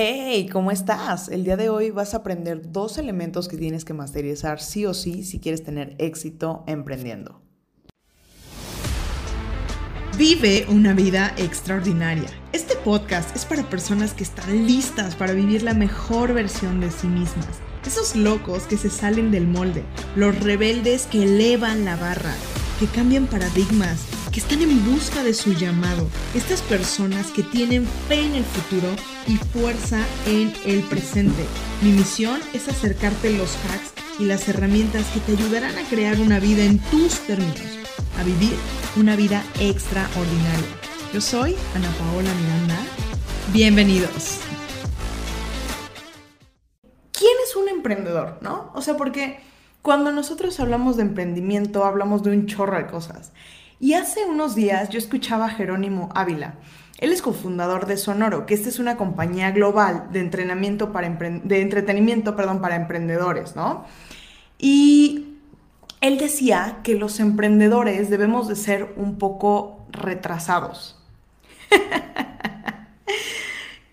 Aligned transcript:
Hey, 0.00 0.48
¿cómo 0.52 0.70
estás? 0.70 1.28
El 1.28 1.42
día 1.42 1.56
de 1.56 1.70
hoy 1.70 1.90
vas 1.90 2.14
a 2.14 2.18
aprender 2.18 2.70
dos 2.70 2.98
elementos 2.98 3.48
que 3.48 3.56
tienes 3.56 3.84
que 3.84 3.94
masterizar 3.94 4.60
sí 4.60 4.86
o 4.86 4.94
sí 4.94 5.24
si 5.24 5.40
quieres 5.40 5.64
tener 5.64 5.96
éxito 5.98 6.62
emprendiendo. 6.68 7.42
Vive 10.16 10.66
una 10.68 10.92
vida 10.92 11.34
extraordinaria. 11.36 12.28
Este 12.52 12.76
podcast 12.76 13.34
es 13.34 13.44
para 13.44 13.68
personas 13.68 14.14
que 14.14 14.22
están 14.22 14.68
listas 14.68 15.16
para 15.16 15.32
vivir 15.32 15.64
la 15.64 15.74
mejor 15.74 16.32
versión 16.32 16.78
de 16.78 16.92
sí 16.92 17.08
mismas. 17.08 17.58
Esos 17.84 18.14
locos 18.14 18.68
que 18.68 18.76
se 18.76 18.90
salen 18.90 19.32
del 19.32 19.48
molde, 19.48 19.82
los 20.14 20.38
rebeldes 20.38 21.06
que 21.06 21.24
elevan 21.24 21.84
la 21.84 21.96
barra, 21.96 22.36
que 22.78 22.86
cambian 22.86 23.26
paradigmas, 23.26 24.06
están 24.38 24.62
en 24.62 24.84
busca 24.84 25.24
de 25.24 25.34
su 25.34 25.52
llamado. 25.52 26.06
Estas 26.32 26.62
personas 26.62 27.32
que 27.32 27.42
tienen 27.42 27.84
fe 28.06 28.24
en 28.24 28.36
el 28.36 28.44
futuro 28.44 28.86
y 29.26 29.36
fuerza 29.36 29.98
en 30.26 30.52
el 30.64 30.84
presente. 30.84 31.44
Mi 31.82 31.90
misión 31.90 32.38
es 32.54 32.68
acercarte 32.68 33.36
los 33.36 33.56
hacks 33.56 33.92
y 34.20 34.26
las 34.26 34.48
herramientas 34.48 35.06
que 35.06 35.18
te 35.18 35.32
ayudarán 35.32 35.76
a 35.76 35.82
crear 35.88 36.20
una 36.20 36.38
vida 36.38 36.62
en 36.62 36.78
tus 36.78 37.18
términos, 37.26 37.60
a 38.16 38.22
vivir 38.22 38.54
una 38.96 39.16
vida 39.16 39.42
extraordinaria. 39.58 40.68
Yo 41.12 41.20
soy 41.20 41.56
Ana 41.74 41.90
Paola 41.98 42.32
Miranda. 42.34 42.78
Bienvenidos. 43.52 44.38
¿Quién 47.10 47.34
es 47.44 47.56
un 47.56 47.68
emprendedor, 47.68 48.38
no? 48.40 48.70
O 48.76 48.82
sea, 48.82 48.96
porque 48.96 49.40
cuando 49.82 50.12
nosotros 50.12 50.60
hablamos 50.60 50.96
de 50.96 51.02
emprendimiento, 51.02 51.84
hablamos 51.84 52.22
de 52.22 52.30
un 52.30 52.46
chorro 52.46 52.76
de 52.76 52.86
cosas. 52.86 53.32
Y 53.80 53.94
hace 53.94 54.24
unos 54.24 54.54
días 54.54 54.88
yo 54.88 54.98
escuchaba 54.98 55.46
a 55.46 55.50
Jerónimo 55.50 56.08
Ávila. 56.14 56.54
Él 56.98 57.12
es 57.12 57.22
cofundador 57.22 57.86
de 57.86 57.96
Sonoro, 57.96 58.44
que 58.44 58.54
esta 58.54 58.68
es 58.68 58.80
una 58.80 58.96
compañía 58.96 59.52
global 59.52 60.08
de 60.10 60.20
entrenamiento 60.20 60.92
para 60.92 61.08
de 61.08 61.60
entretenimiento, 61.60 62.34
perdón, 62.34 62.60
para 62.60 62.74
emprendedores, 62.74 63.54
¿no? 63.54 63.84
Y 64.58 65.36
él 66.00 66.18
decía 66.18 66.78
que 66.82 66.94
los 66.94 67.20
emprendedores 67.20 68.10
debemos 68.10 68.48
de 68.48 68.56
ser 68.56 68.94
un 68.96 69.16
poco 69.16 69.86
retrasados. 69.90 71.00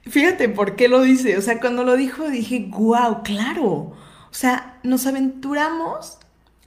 Fíjate 0.08 0.49
por 0.49 0.75
qué 0.75 0.88
lo 0.88 1.02
dice. 1.02 1.38
O 1.38 1.42
sea, 1.42 1.59
cuando 1.59 1.83
lo 1.83 1.95
dijo 1.95 2.30
dije, 2.30 2.67
wow, 2.72 3.22
claro. 3.23 3.67
O 3.67 3.94
sea, 4.31 4.80
nos 4.81 5.05
aventuramos 5.05 6.17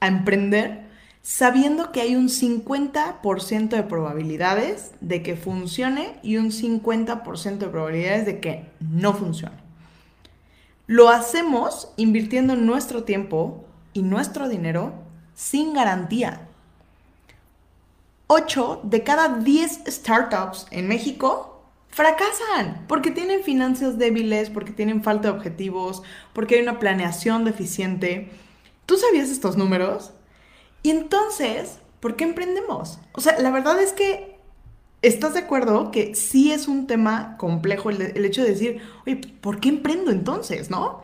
a 0.01 0.07
emprender 0.07 0.88
sabiendo 1.29 1.93
que 1.93 2.01
hay 2.01 2.17
un 2.17 2.31
50% 2.31 3.69
de 3.69 3.83
probabilidades 3.83 4.93
de 5.03 5.23
que 5.23 5.37
funcione 5.37 6.19
y 6.23 6.39
un 6.39 6.51
50% 6.51 7.59
de 7.59 7.69
probabilidades 7.69 8.25
de 8.25 8.41
que 8.41 8.71
no 8.81 9.13
funcione. 9.13 9.59
Lo 10.87 11.11
hacemos 11.11 11.93
invirtiendo 11.99 12.57
nuestro 12.57 13.05
tiempo 13.05 13.67
y 13.93 14.01
nuestro 14.01 14.49
dinero 14.49 14.95
sin 15.35 15.75
garantía. 15.75 16.49
8 18.29 18.81
de 18.85 19.03
cada 19.05 19.29
10 19.41 19.83
startups 19.87 20.67
en 20.71 20.89
México 20.89 21.63
fracasan 21.89 22.87
porque 22.89 23.11
tienen 23.11 23.43
finanzas 23.43 23.99
débiles, 23.99 24.49
porque 24.49 24.73
tienen 24.73 25.03
falta 25.03 25.29
de 25.29 25.37
objetivos, 25.37 26.03
porque 26.33 26.55
hay 26.55 26.63
una 26.63 26.79
planeación 26.79 27.45
deficiente. 27.45 28.31
¿Tú 28.87 28.97
sabías 28.97 29.29
estos 29.29 29.59
números? 29.59 30.15
Y 30.83 30.91
entonces, 30.91 31.79
¿por 32.01 32.17
qué 32.17 32.25
emprendemos? 32.25 32.99
O 33.13 33.21
sea, 33.21 33.39
la 33.39 33.51
verdad 33.51 33.81
es 33.81 33.93
que 33.93 34.39
estás 35.03 35.35
de 35.35 35.41
acuerdo 35.41 35.91
que 35.91 36.15
sí 36.15 36.53
es 36.53 36.69
un 36.69 36.87
tema 36.87 37.37
complejo 37.37 37.91
el, 37.91 38.25
hecho 38.25 38.43
de 38.43 38.51
decir, 38.51 38.83
oye, 39.07 39.17
¿por 39.17 39.61
qué 39.61 39.69
emprendo 39.69 40.11
entonces, 40.11 40.71
no? 40.71 41.03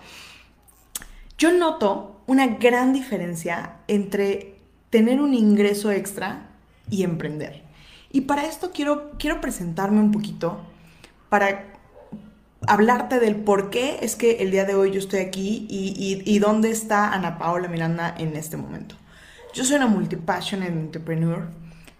Yo 1.38 1.52
noto 1.52 2.20
una 2.26 2.46
gran 2.46 2.92
diferencia 2.92 3.76
entre 3.88 4.56
tener 4.90 5.20
un 5.20 5.34
ingreso 5.34 5.90
extra 5.90 6.50
y 6.90 7.02
emprender. 7.02 7.62
Y 8.10 8.22
para 8.22 8.46
esto 8.46 8.70
quiero, 8.72 9.12
quiero 9.18 9.40
presentarme 9.40 10.00
un 10.00 10.12
poquito 10.12 10.60
para 11.28 11.72
hablarte 12.66 13.18
del 13.18 13.36
por 13.36 13.70
qué 13.70 13.98
es 14.02 14.16
que 14.16 14.36
el 14.36 14.50
día 14.50 14.64
de 14.64 14.74
hoy 14.74 14.92
yo 14.92 15.00
estoy 15.00 15.20
aquí 15.20 15.66
y, 15.68 16.22
y 16.24 16.38
dónde 16.38 16.70
está 16.70 17.12
Ana 17.12 17.38
Paola 17.38 17.68
Miranda 17.68 18.14
en 18.16 18.36
este 18.36 18.56
momento. 18.56 18.94
Yo 19.54 19.64
soy 19.64 19.76
una 19.76 19.86
multipassionate 19.86 20.72
entrepreneur. 20.72 21.46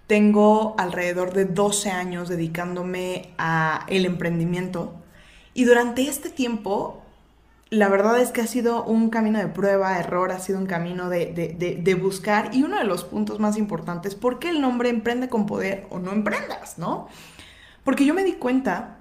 Tengo 0.09 0.75
alrededor 0.77 1.33
de 1.33 1.45
12 1.45 1.89
años 1.93 2.29
dedicándome 2.29 3.33
a 3.39 3.87
el 3.89 4.07
emprendimiento 4.07 4.93
y 5.55 5.65
durante 5.65 6.09
este 6.09 6.31
tiempo 6.31 7.01
la 7.71 7.89
verdad 7.89 8.21
es 8.21 8.33
que 8.33 8.41
ha 8.41 8.47
sido 8.49 8.85
un 8.85 9.09
camino 9.09 9.39
de 9.39 9.47
prueba, 9.47 9.99
error, 9.99 10.33
ha 10.33 10.41
sido 10.41 10.59
un 10.59 10.67
camino 10.67 11.09
de, 11.09 11.33
de, 11.57 11.95
buscar 11.95 12.51
y 12.53 12.63
uno 12.65 12.79
de 12.79 12.85
los 12.85 13.05
puntos 13.05 13.39
más 13.41 13.57
importantes, 13.57 14.15
¿por 14.15 14.39
qué 14.39 14.51
el 14.51 14.61
nombre 14.61 14.91
Emprende 14.91 15.29
con 15.29 15.47
Poder 15.47 15.87
o 15.91 15.99
no 15.99 16.13
emprendas, 16.13 16.79
no? 16.79 17.09
Porque 17.85 18.05
yo 18.05 18.15
me 18.15 18.25
di 18.25 18.35
cuenta, 18.35 18.99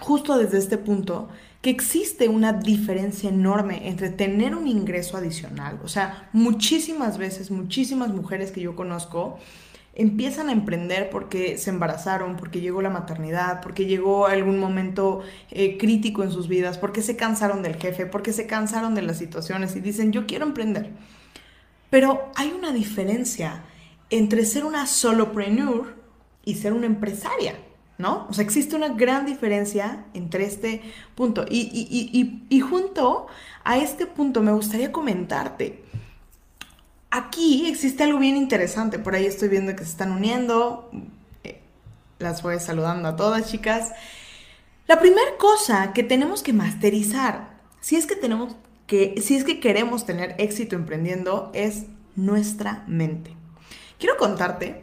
justo 0.00 0.36
desde 0.36 0.58
este 0.58 0.76
punto, 0.76 1.28
que 1.62 1.70
existe 1.70 2.28
una 2.28 2.54
diferencia 2.54 3.28
enorme 3.28 3.88
entre 3.88 4.08
tener 4.08 4.54
un 4.54 4.66
ingreso 4.66 5.16
adicional, 5.16 5.78
o 5.84 5.88
sea, 5.88 6.28
muchísimas 6.32 7.18
veces, 7.18 7.50
muchísimas 7.50 8.10
mujeres 8.10 8.50
que 8.50 8.62
yo 8.62 8.74
conozco 8.74 9.38
empiezan 9.94 10.48
a 10.48 10.52
emprender 10.52 11.10
porque 11.10 11.58
se 11.58 11.70
embarazaron, 11.70 12.36
porque 12.36 12.60
llegó 12.60 12.80
la 12.80 12.90
maternidad, 12.90 13.60
porque 13.60 13.86
llegó 13.86 14.26
algún 14.26 14.58
momento 14.58 15.20
eh, 15.50 15.76
crítico 15.78 16.22
en 16.22 16.30
sus 16.30 16.48
vidas, 16.48 16.78
porque 16.78 17.02
se 17.02 17.16
cansaron 17.16 17.62
del 17.62 17.76
jefe, 17.76 18.06
porque 18.06 18.32
se 18.32 18.46
cansaron 18.46 18.94
de 18.94 19.02
las 19.02 19.18
situaciones 19.18 19.74
y 19.76 19.80
dicen, 19.80 20.12
yo 20.12 20.26
quiero 20.26 20.46
emprender. 20.46 20.90
Pero 21.90 22.30
hay 22.36 22.52
una 22.56 22.72
diferencia 22.72 23.64
entre 24.10 24.44
ser 24.44 24.64
una 24.64 24.86
solopreneur 24.86 25.96
y 26.44 26.54
ser 26.54 26.72
una 26.72 26.86
empresaria. 26.86 27.54
¿No? 28.00 28.26
O 28.28 28.32
sea, 28.32 28.44
existe 28.44 28.74
una 28.74 28.88
gran 28.88 29.26
diferencia 29.26 30.04
entre 30.14 30.44
este 30.44 30.82
punto. 31.14 31.44
Y, 31.48 32.60
junto 32.60 33.26
a 33.62 33.78
este 33.78 34.06
punto 34.06 34.42
me 34.42 34.52
gustaría 34.52 34.90
comentarte. 34.90 35.84
Aquí 37.10 37.68
existe 37.68 38.04
algo 38.04 38.18
bien 38.18 38.36
interesante. 38.36 38.98
Por 38.98 39.14
ahí 39.14 39.26
estoy 39.26 39.48
viendo 39.48 39.74
que 39.76 39.84
se 39.84 39.90
están 39.90 40.12
uniendo. 40.12 40.90
Eh, 41.44 41.60
las 42.18 42.42
voy 42.42 42.58
saludando 42.58 43.08
a 43.08 43.16
todas, 43.16 43.50
chicas. 43.50 43.92
La 44.86 44.98
primera 44.98 45.36
cosa 45.38 45.92
que 45.92 46.02
tenemos 46.02 46.42
que 46.42 46.52
masterizar, 46.52 47.50
si 47.80 47.96
es 47.96 48.06
que 48.06 48.16
tenemos 48.16 48.56
que, 48.86 49.20
si 49.22 49.36
es 49.36 49.44
que 49.44 49.60
queremos 49.60 50.04
tener 50.06 50.34
éxito 50.38 50.74
emprendiendo, 50.74 51.50
es 51.54 51.84
nuestra 52.16 52.84
mente. 52.86 53.36
Quiero 53.98 54.16
contarte 54.16 54.82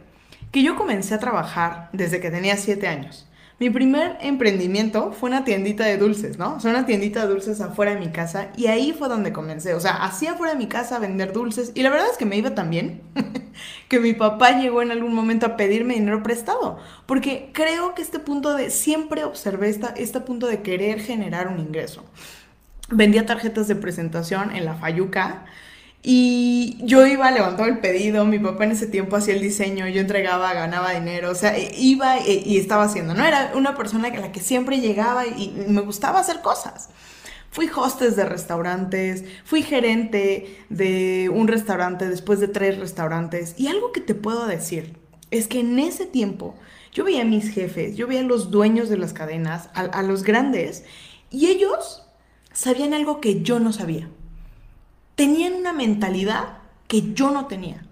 que 0.50 0.62
yo 0.62 0.76
comencé 0.76 1.14
a 1.14 1.18
trabajar 1.18 1.90
desde 1.92 2.20
que 2.20 2.30
tenía 2.30 2.56
7 2.56 2.86
años. 2.86 3.28
Mi 3.60 3.70
primer 3.70 4.16
emprendimiento 4.20 5.10
fue 5.10 5.30
una 5.30 5.42
tiendita 5.42 5.84
de 5.84 5.98
dulces, 5.98 6.38
¿no? 6.38 6.58
O 6.62 6.68
una 6.68 6.86
tiendita 6.86 7.22
de 7.22 7.32
dulces 7.32 7.60
afuera 7.60 7.92
de 7.92 7.98
mi 7.98 8.12
casa 8.12 8.50
y 8.56 8.68
ahí 8.68 8.94
fue 8.96 9.08
donde 9.08 9.32
comencé. 9.32 9.74
O 9.74 9.80
sea, 9.80 10.04
hacía 10.04 10.32
afuera 10.32 10.52
de 10.52 10.58
mi 10.60 10.68
casa 10.68 10.94
a 10.94 10.98
vender 11.00 11.32
dulces 11.32 11.72
y 11.74 11.82
la 11.82 11.90
verdad 11.90 12.06
es 12.08 12.16
que 12.16 12.24
me 12.24 12.36
iba 12.36 12.54
tan 12.54 12.70
bien 12.70 13.02
que 13.88 13.98
mi 13.98 14.12
papá 14.12 14.52
llegó 14.60 14.80
en 14.80 14.92
algún 14.92 15.12
momento 15.12 15.44
a 15.44 15.56
pedirme 15.56 15.94
dinero 15.94 16.22
prestado. 16.22 16.78
Porque 17.06 17.50
creo 17.52 17.96
que 17.96 18.02
este 18.02 18.20
punto 18.20 18.54
de, 18.54 18.70
siempre 18.70 19.24
observé 19.24 19.70
esta, 19.70 19.88
este 19.88 20.20
punto 20.20 20.46
de 20.46 20.62
querer 20.62 21.00
generar 21.00 21.48
un 21.48 21.58
ingreso. 21.58 22.04
Vendía 22.90 23.26
tarjetas 23.26 23.66
de 23.66 23.74
presentación 23.74 24.54
en 24.54 24.66
la 24.66 24.74
Fayuca 24.74 25.46
y 26.02 26.78
yo 26.80 27.06
iba, 27.06 27.26
a 27.26 27.30
levantar 27.32 27.68
el 27.68 27.78
pedido, 27.78 28.24
mi 28.24 28.38
papá 28.38 28.64
en 28.64 28.70
ese 28.72 28.86
tiempo 28.86 29.16
hacía 29.16 29.34
el 29.34 29.40
diseño, 29.40 29.88
yo 29.88 30.00
entregaba, 30.00 30.54
ganaba 30.54 30.92
dinero, 30.92 31.30
o 31.30 31.34
sea, 31.34 31.56
e, 31.56 31.74
iba 31.76 32.18
e, 32.18 32.42
y, 32.46 32.56
estaba 32.56 32.84
haciendo, 32.84 33.14
¿no? 33.14 33.24
Era 33.24 33.52
una 33.56 33.76
persona 33.76 34.08
a 34.08 34.16
la 34.16 34.32
que 34.32 34.40
siempre 34.40 34.80
llegaba 34.80 35.26
y, 35.26 35.52
me 35.68 35.80
gustaba 35.80 36.20
hacer 36.20 36.40
cosas. 36.40 36.88
Fui 37.50 37.68
hostess 37.74 38.14
de 38.14 38.24
restaurantes, 38.26 39.24
fui 39.44 39.62
gerente 39.62 40.64
de 40.68 41.30
un 41.34 41.48
restaurante 41.48 42.06
después 42.08 42.40
de 42.40 42.48
tres 42.48 42.78
restaurantes. 42.78 43.54
Y 43.58 43.68
algo 43.68 43.90
que 43.90 44.00
te 44.00 44.14
puedo 44.14 44.46
decir 44.46 44.96
es 45.30 45.48
que 45.48 45.60
en 45.60 45.78
ese 45.78 46.06
tiempo 46.06 46.54
yo 46.92 47.04
veía 47.04 47.22
a 47.22 47.24
mis 47.24 47.50
jefes, 47.50 47.96
yo 47.96 48.06
veía 48.06 48.20
a 48.20 48.24
los 48.24 48.50
dueños 48.50 48.88
de 48.88 48.98
las 48.98 49.12
cadenas, 49.14 49.70
a 49.74 50.02
los 50.02 50.22
grandes, 50.22 50.84
y 51.30 51.46
ellos 51.48 52.06
sabían 52.52 52.94
algo 52.94 53.20
que 53.20 53.42
yo 53.42 53.58
no 53.60 53.72
sabía 53.72 54.08
tenían 55.18 55.54
una 55.54 55.72
mentalidad 55.72 56.58
que 56.86 57.12
yo 57.12 57.32
no 57.32 57.46
tenía. 57.46 57.84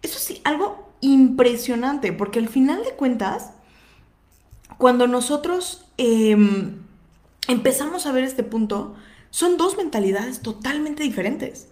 Eso 0.00 0.20
sí, 0.20 0.40
algo 0.44 0.92
impresionante, 1.00 2.12
porque 2.12 2.38
al 2.38 2.48
final 2.48 2.84
de 2.84 2.92
cuentas, 2.92 3.50
cuando 4.78 5.08
nosotros 5.08 5.84
em, 5.96 6.76
empezamos 7.48 8.06
a 8.06 8.12
ver 8.12 8.22
este 8.22 8.44
punto, 8.44 8.94
son 9.30 9.56
dos 9.56 9.76
mentalidades 9.76 10.40
totalmente 10.40 11.02
diferentes. 11.02 11.66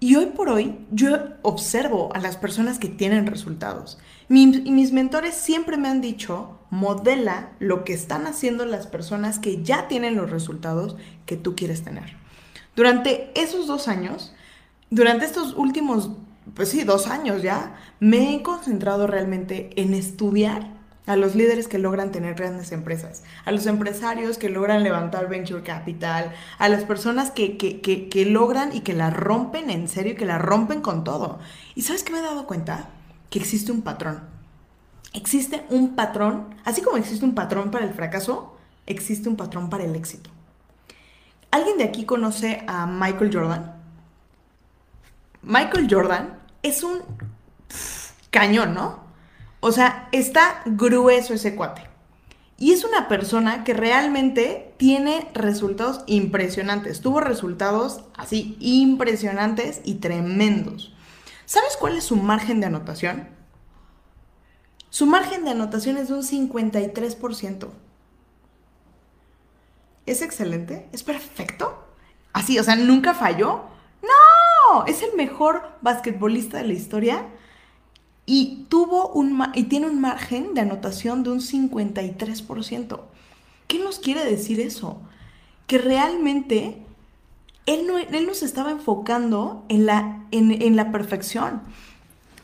Y 0.00 0.16
hoy 0.16 0.26
por 0.26 0.48
hoy 0.48 0.76
yo 0.90 1.16
observo 1.42 2.12
a 2.12 2.18
las 2.18 2.36
personas 2.36 2.80
que 2.80 2.88
tienen 2.88 3.28
resultados. 3.28 3.98
mis 4.28 4.90
mentores 4.90 5.36
siempre 5.36 5.76
me 5.76 5.86
han 5.86 6.00
dicho, 6.00 6.58
modela 6.70 7.52
lo 7.60 7.84
que 7.84 7.92
están 7.92 8.26
haciendo 8.26 8.64
las 8.64 8.88
personas 8.88 9.38
que 9.38 9.62
ya 9.62 9.86
tienen 9.86 10.16
los 10.16 10.28
resultados 10.28 10.96
que 11.24 11.36
tú 11.36 11.54
quieres 11.54 11.84
tener. 11.84 12.27
Durante 12.78 13.32
esos 13.34 13.66
dos 13.66 13.88
años, 13.88 14.32
durante 14.88 15.24
estos 15.24 15.52
últimos, 15.56 16.12
pues 16.54 16.68
sí, 16.68 16.84
dos 16.84 17.08
años 17.08 17.42
ya, 17.42 17.74
me 17.98 18.36
he 18.36 18.42
concentrado 18.44 19.08
realmente 19.08 19.70
en 19.74 19.94
estudiar 19.94 20.74
a 21.06 21.16
los 21.16 21.34
líderes 21.34 21.66
que 21.66 21.80
logran 21.80 22.12
tener 22.12 22.36
grandes 22.36 22.70
empresas, 22.70 23.24
a 23.44 23.50
los 23.50 23.66
empresarios 23.66 24.38
que 24.38 24.48
logran 24.48 24.84
levantar 24.84 25.28
venture 25.28 25.64
capital, 25.64 26.32
a 26.60 26.68
las 26.68 26.84
personas 26.84 27.32
que, 27.32 27.56
que, 27.56 27.80
que, 27.80 28.24
logran 28.26 28.72
y 28.72 28.82
que 28.82 28.94
la 28.94 29.10
rompen 29.10 29.70
en 29.70 29.88
serio, 29.88 30.14
que 30.14 30.24
la 30.24 30.38
rompen 30.38 30.80
con 30.80 31.02
todo. 31.02 31.40
¿Y 31.74 31.82
sabes 31.82 32.04
qué 32.04 32.12
me 32.12 32.20
he 32.20 32.22
dado 32.22 32.46
cuenta? 32.46 32.90
Que 33.28 33.40
existe 33.40 33.72
un 33.72 33.82
patrón. 33.82 34.20
Existe 35.14 35.64
un 35.70 35.96
patrón, 35.96 36.54
así 36.64 36.80
como 36.80 36.96
existe 36.96 37.24
un 37.24 37.34
patrón 37.34 37.72
para 37.72 37.86
el 37.86 37.92
fracaso, 37.92 38.56
existe 38.86 39.28
un 39.28 39.34
patrón 39.34 39.68
para 39.68 39.82
el 39.82 39.96
éxito. 39.96 40.30
¿Alguien 41.50 41.78
de 41.78 41.84
aquí 41.84 42.04
conoce 42.04 42.62
a 42.66 42.86
Michael 42.86 43.30
Jordan? 43.32 43.74
Michael 45.42 45.88
Jordan 45.90 46.38
es 46.62 46.82
un 46.82 46.98
cañón, 48.30 48.74
¿no? 48.74 49.04
O 49.60 49.72
sea, 49.72 50.08
está 50.12 50.62
grueso 50.66 51.34
ese 51.34 51.56
cuate. 51.56 51.82
Y 52.58 52.72
es 52.72 52.84
una 52.84 53.08
persona 53.08 53.62
que 53.62 53.72
realmente 53.72 54.74
tiene 54.78 55.30
resultados 55.32 56.02
impresionantes. 56.06 57.00
Tuvo 57.00 57.20
resultados 57.20 58.04
así 58.16 58.56
impresionantes 58.60 59.80
y 59.84 59.96
tremendos. 59.96 60.92
¿Sabes 61.46 61.76
cuál 61.78 61.96
es 61.96 62.04
su 62.04 62.16
margen 62.16 62.60
de 62.60 62.66
anotación? 62.66 63.28
Su 64.90 65.06
margen 65.06 65.44
de 65.44 65.50
anotación 65.50 65.96
es 65.98 66.08
de 66.08 66.14
un 66.14 66.22
53%. 66.22 67.68
¿Es 70.08 70.22
excelente? 70.22 70.88
¿Es 70.92 71.02
perfecto? 71.02 71.84
Así, 72.32 72.58
o 72.58 72.64
sea, 72.64 72.76
nunca 72.76 73.12
falló. 73.12 73.64
No, 74.02 74.86
es 74.86 75.02
el 75.02 75.14
mejor 75.16 75.76
basquetbolista 75.82 76.58
de 76.58 76.64
la 76.64 76.72
historia 76.72 77.26
y, 78.24 78.66
tuvo 78.68 79.08
un, 79.08 79.42
y 79.54 79.64
tiene 79.64 79.86
un 79.86 80.00
margen 80.00 80.54
de 80.54 80.62
anotación 80.62 81.22
de 81.24 81.30
un 81.30 81.40
53%. 81.40 83.00
¿Qué 83.66 83.78
nos 83.80 83.98
quiere 83.98 84.24
decir 84.24 84.60
eso? 84.60 85.00
Que 85.66 85.76
realmente 85.76 86.82
él 87.66 87.86
no, 87.86 87.98
él 87.98 88.34
se 88.34 88.46
estaba 88.46 88.70
enfocando 88.70 89.64
en 89.68 89.84
la, 89.84 90.24
en 90.30 90.76
la 90.76 90.90
perfección, 90.90 91.62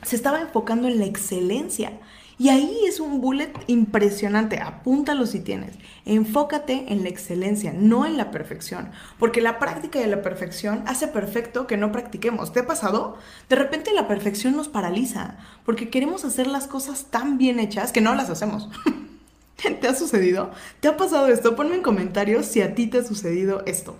se 0.03 0.17
estaba 0.17 0.41
enfocando 0.41 0.87
en 0.87 0.99
la 0.99 1.07
excelencia. 1.07 1.99
Y 2.37 2.49
ahí 2.49 2.81
es 2.89 2.99
un 2.99 3.21
bullet 3.21 3.53
impresionante, 3.69 4.59
apúntalo 4.59 5.25
si 5.27 5.41
tienes. 5.41 5.77
Enfócate 6.05 6.87
en 6.89 7.05
la 7.05 7.09
excelencia, 7.09 7.73
no 7.73 8.07
en 8.07 8.17
la 8.17 8.33
perfección, 8.33 8.91
porque 9.19 9.41
la 9.41 9.61
práctica 9.61 10.01
de 10.01 10.09
la 10.09 10.23
perfección 10.23 10.83
hace 10.87 11.07
perfecto 11.07 11.67
que 11.67 11.77
no 11.77 11.93
practiquemos. 11.93 12.53
¿Te 12.53 12.61
ha 12.61 12.67
pasado? 12.67 13.17
De 13.49 13.57
repente 13.57 13.95
la 13.95 14.09
perfección 14.09 14.57
nos 14.57 14.69
paraliza, 14.69 15.39
porque 15.65 15.91
queremos 15.91 16.25
hacer 16.25 16.49
las 16.49 16.67
cosas 16.67 17.07
tan 17.11 17.39
bien 17.39 17.61
hechas 17.61 17.93
que 17.93 18.01
no 18.01 18.15
las 18.15 18.31
hacemos. 18.31 18.69
¿Te 19.81 19.87
ha 19.87 19.95
sucedido? 19.95 20.51
¿Te 20.81 20.89
ha 20.89 20.97
pasado 20.97 21.29
esto? 21.29 21.55
Ponme 21.55 21.77
en 21.77 21.83
comentarios 21.83 22.47
si 22.47 22.61
a 22.63 22.75
ti 22.75 22.89
te 22.89 22.99
ha 22.99 23.05
sucedido 23.05 23.63
esto. 23.67 23.97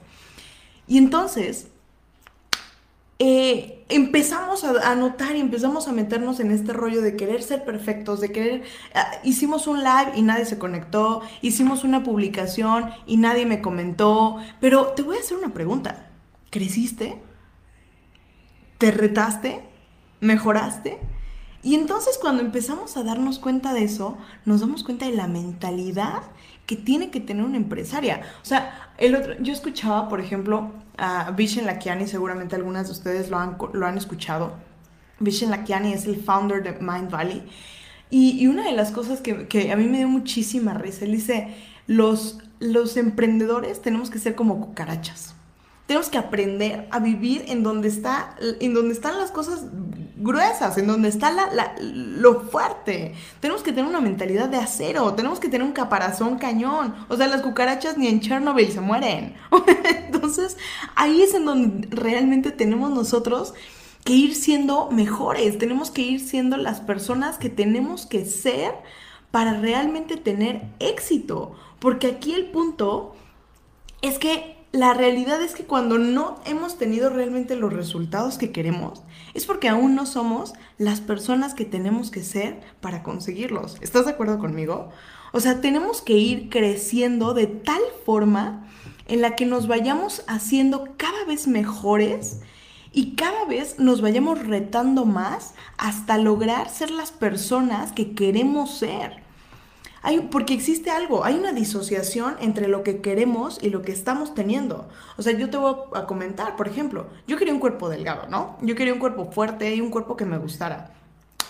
Y 0.87 0.99
entonces, 0.99 1.69
eh, 3.27 3.87
empezamos 3.89 4.65
a, 4.65 4.95
notar 4.97 5.35
y 5.35 5.41
empezamos 5.41 5.89
a 5.89 5.93
meternos 5.93 6.41
en 6.41 6.51
este 6.51 6.75
rollo 6.75 7.01
de 7.01 7.17
querer 7.17 7.43
ser 7.43 7.65
perfectos, 7.65 8.21
de 8.21 8.31
querer... 8.31 8.65
Ah, 8.95 9.13
hicimos 9.25 9.67
un 9.67 9.79
live 9.79 10.13
y 10.15 10.21
nadie 10.21 10.45
se 10.45 10.59
conectó, 10.59 11.23
hicimos 11.41 11.85
una 11.85 12.03
publicación 12.03 12.91
y 13.07 13.17
nadie 13.17 13.47
me 13.47 13.63
comentó, 13.63 14.37
pero 14.61 14.89
te 14.89 15.01
voy 15.01 15.17
a 15.17 15.21
hacer 15.21 15.39
una 15.39 15.55
pregunta. 15.55 16.11
¿Creciste? 16.51 17.19
¿Te 18.77 18.91
retaste? 18.91 19.63
¿Mejoraste? 20.21 20.99
Y 21.63 21.77
entonces 21.77 22.19
cuando 22.21 22.43
empezamos 22.43 22.99
a 22.99 23.05
darnos 23.05 23.39
cuenta 23.39 23.73
de 23.73 23.85
eso, 23.85 24.19
nos 24.45 24.61
damos 24.61 24.85
cuenta 24.85 25.07
de 25.07 25.13
la 25.13 25.29
mentalidad 25.29 26.25
que 26.67 26.77
tiene 26.77 27.11
que 27.11 27.21
tener 27.21 27.45
una 27.45 27.57
empresaria. 27.57 28.23
O 28.43 28.45
sea, 28.45 28.93
el 28.99 29.15
otro, 29.15 29.35
yo 29.41 29.53
escuchaba, 29.53 30.09
por 30.09 30.21
ejemplo, 30.21 30.73
a 30.97 31.31
Vishen 31.33 31.67
Lakiani, 31.67 32.07
seguramente 32.07 32.57
algunas 32.57 32.87
de 32.87 32.93
ustedes 32.93 33.31
lo 33.31 33.39
han, 33.39 33.57
lo 33.73 33.87
han 33.87 33.99
escuchado. 33.99 34.55
Vishen 35.21 35.51
Lakiani 35.51 35.93
es 35.93 36.07
el 36.07 36.17
founder 36.17 36.63
de 36.63 36.73
Mind 36.73 37.11
Valley. 37.11 37.47
Y, 38.11 38.47
una 38.47 38.65
de 38.65 38.73
las 38.73 38.93
cosas 38.93 39.21
que, 39.21 39.49
que, 39.49 39.73
a 39.73 39.77
mí 39.77 39.87
me 39.87 39.99
dio 39.99 40.09
muchísima 40.09 40.75
risa, 40.75 41.05
él 41.05 41.13
dice, 41.13 41.55
los, 41.87 42.39
los 42.61 42.97
emprendedores 42.97 43.83
tenemos 43.83 44.11
que 44.11 44.19
ser 44.19 44.35
como 44.35 44.61
cucarachas. 44.61 45.35
Tenemos 45.87 46.09
que 46.09 46.19
aprender 46.19 46.89
a 46.91 46.99
vivir 46.99 47.45
en 47.49 47.63
donde, 47.63 47.89
está, 47.89 48.37
en 48.41 48.73
donde 48.73 48.95
están 48.95 49.19
las 49.19 49.31
cosas 49.31 49.67
gruesas, 50.17 50.79
en 50.79 50.87
donde 50.87 51.09
está 51.09 51.31
la, 51.31 51.75
lo 51.79 52.41
fuerte. 52.41 53.15
Tenemos 53.41 53.63
que 53.63 53.73
tener 53.73 53.89
una 53.89 54.01
mentalidad 54.01 54.49
de 54.49 54.57
acero, 54.57 55.13
tenemos 55.15 55.41
que 55.41 55.49
tener 55.49 55.67
un 55.67 55.73
caparazón 55.73 56.39
cañón. 56.39 56.95
O 57.09 57.17
sea, 57.17 57.27
las 57.27 57.43
cucarachas 57.43 57.99
ni 57.99 58.09
en 58.09 58.21
Chernobyl 58.21 58.73
se 58.73 58.81
mueren. 58.81 59.35
Entonces, 59.85 60.57
ahí 60.97 61.21
es 61.23 61.35
en 61.35 61.45
donde 61.45 61.89
realmente 61.95 62.51
tenemos 62.51 62.91
nosotros 62.91 63.53
que 64.05 64.15
ir 64.15 64.35
siendo 64.35 64.91
mejores, 64.91 65.59
tenemos 65.59 65.91
que 65.91 66.03
ir 66.03 66.21
siendo 66.21 66.57
las 66.57 66.81
personas 66.81 67.39
que 67.39 67.49
tenemos 67.51 68.07
que 68.07 68.25
ser 68.25 68.75
para 69.31 69.61
realmente 69.61 70.17
tener 70.17 70.63
éxito. 70.79 71.55
Porque 71.79 72.07
aquí 72.07 72.33
el 72.33 72.47
punto 72.47 73.15
es 74.01 74.19
que 74.19 74.54
la 74.75 74.93
realidad 74.93 75.41
es 75.41 75.55
que 75.55 75.67
cuando 75.67 75.99
no 75.99 76.41
hemos 76.47 76.79
tenido 76.79 77.09
realmente 77.09 77.55
los 77.55 77.73
resultados 77.73 78.39
que 78.39 78.51
queremos, 78.51 79.05
es 79.33 79.47
porque 79.47 79.69
aún 79.69 79.95
no 79.95 80.05
somos 80.05 80.53
las 80.79 81.01
personas 81.01 81.55
que 81.55 81.65
tenemos 81.65 82.11
que 82.11 82.25
ser 82.25 82.61
para 82.81 83.05
conseguirlos. 83.05 83.77
¿Estás 83.81 84.05
de 84.05 84.11
acuerdo 84.11 84.41
conmigo? 84.41 84.91
O 85.33 85.39
sea, 85.39 85.61
tenemos 85.61 86.03
que 86.03 86.15
ir 86.15 86.49
creciendo 86.51 87.35
de 87.35 87.47
tal 87.47 87.83
forma 88.05 88.69
en 89.07 89.21
la 89.23 89.37
que 89.37 89.47
nos 89.47 89.69
vayamos 89.69 90.25
haciendo 90.27 90.89
cada 90.97 91.25
vez 91.25 91.47
mejores 91.47 92.41
y 92.91 93.15
cada 93.15 93.45
vez 93.45 93.79
nos 93.79 94.01
vayamos 94.01 94.45
retando 94.45 95.05
más 95.05 95.55
hasta 95.79 96.19
lograr 96.19 96.69
ser 96.69 96.91
las 96.91 97.13
personas 97.13 97.93
que 97.93 98.17
queremos 98.17 98.77
ser 98.77 99.24
porque 100.31 100.55
existe 100.55 100.91
algo, 100.91 101.25
hay 101.25 101.35
una 101.35 101.53
disociación 101.53 102.37
entre 102.41 102.69
lo 102.69 102.83
que 102.83 103.01
queremos 103.01 103.59
y 103.63 103.71
lo 103.71 103.83
que 103.83 103.93
estamos 103.93 104.35
teniendo. 104.35 104.89
O 105.17 105.23
sea, 105.23 105.33
yo 105.33 105.49
te 105.49 105.57
voy 105.57 105.75
a 105.95 106.07
comentar, 106.07 106.57
por 106.57 106.69
ejemplo, 106.69 107.07
yo 107.27 107.39
quería 107.39 107.55
un 107.55 107.61
cuerpo 107.61 107.89
delgado, 107.89 108.29
¿no? 108.29 108.59
Yo 108.61 108.75
quería 108.75 108.93
un 108.93 108.99
cuerpo 108.99 109.31
fuerte 109.33 109.75
y 109.75 109.81
un 109.81 109.91
cuerpo 109.91 110.17
que 110.17 110.27
me 110.27 110.39
gustara. 110.39 110.91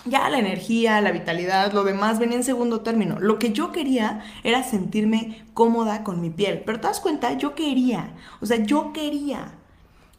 Ya 0.05 0.29
la 0.29 0.37
energía, 0.37 1.01
la 1.01 1.11
vitalidad, 1.11 1.73
lo 1.73 1.83
demás 1.83 2.19
venía 2.19 2.37
en 2.37 2.43
segundo 2.43 2.81
término. 2.81 3.19
Lo 3.19 3.39
que 3.39 3.51
yo 3.51 3.71
quería 3.71 4.23
era 4.43 4.63
sentirme 4.63 5.43
cómoda 5.53 6.03
con 6.03 6.21
mi 6.21 6.29
piel. 6.29 6.61
Pero 6.65 6.79
te 6.79 6.87
das 6.87 6.99
cuenta, 6.99 7.33
yo 7.33 7.55
quería. 7.55 8.13
O 8.39 8.45
sea, 8.45 8.57
yo 8.57 8.93
quería. 8.93 9.53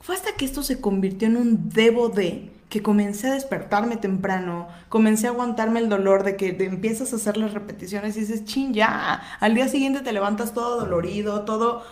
Fue 0.00 0.16
hasta 0.16 0.32
que 0.32 0.44
esto 0.44 0.62
se 0.62 0.80
convirtió 0.80 1.28
en 1.28 1.36
un 1.36 1.68
debo 1.68 2.08
de 2.08 2.50
que 2.68 2.82
comencé 2.82 3.28
a 3.28 3.34
despertarme 3.34 3.96
temprano, 3.96 4.68
comencé 4.88 5.26
a 5.28 5.30
aguantarme 5.30 5.80
el 5.80 5.88
dolor 5.88 6.24
de 6.24 6.36
que 6.36 6.56
empiezas 6.64 7.12
a 7.12 7.16
hacer 7.16 7.36
las 7.36 7.54
repeticiones 7.54 8.16
y 8.16 8.20
dices, 8.20 8.44
chin, 8.44 8.74
ya, 8.74 9.22
al 9.40 9.54
día 9.54 9.68
siguiente 9.68 10.00
te 10.00 10.12
levantas 10.12 10.52
todo 10.52 10.80
dolorido, 10.80 11.44
todo 11.44 11.84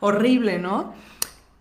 horrible, 0.00 0.58
¿no? 0.58 0.92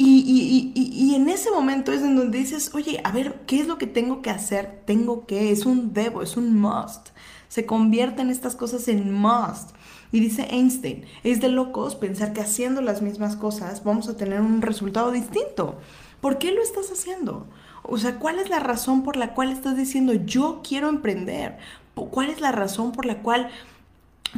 Y, 0.01 0.71
y, 0.75 1.13
en 1.13 1.27
ese 1.27 1.51
momento 1.51 1.91
es 1.91 2.01
en 2.01 2.15
donde 2.15 2.37
dices, 2.37 2.71
oye, 2.73 3.01
a 3.03 3.11
ver, 3.11 3.41
¿qué 3.45 3.59
es 3.59 3.67
lo 3.67 3.77
que 3.77 3.85
tengo 3.85 4.21
que 4.21 4.29
hacer? 4.29 4.81
Tengo 4.85 5.25
que, 5.25 5.51
es 5.51 5.65
un 5.65 5.93
debo, 5.93 6.21
es 6.21 6.37
un 6.37 6.57
must. 6.57 7.09
Se 7.49 7.65
convierten 7.65 8.29
estas 8.29 8.55
cosas 8.55 8.87
en 8.87 9.11
must. 9.11 9.71
Y 10.13 10.21
dice 10.21 10.47
Einstein, 10.51 11.03
es 11.25 11.41
de 11.41 11.49
locos 11.49 11.95
pensar 11.95 12.31
que 12.31 12.39
haciendo 12.39 12.81
las 12.81 13.01
mismas 13.01 13.35
cosas 13.35 13.83
vamos 13.83 14.07
a 14.07 14.15
tener 14.15 14.39
un 14.39 14.61
resultado 14.61 15.11
distinto. 15.11 15.75
¿Por 16.21 16.37
qué 16.37 16.53
lo 16.53 16.61
estás 16.61 16.89
haciendo? 16.91 17.45
O 17.83 17.97
sea, 17.97 18.15
¿cuál 18.19 18.39
es 18.39 18.49
la 18.49 18.59
razón 18.59 19.03
por 19.03 19.15
la 19.15 19.33
cual 19.33 19.51
estás 19.51 19.75
diciendo 19.75 20.13
yo 20.13 20.61
quiero 20.67 20.89
emprender? 20.89 21.57
¿Cuál 21.95 22.29
es 22.29 22.41
la 22.41 22.51
razón 22.51 22.91
por 22.91 23.05
la 23.05 23.19
cual 23.19 23.49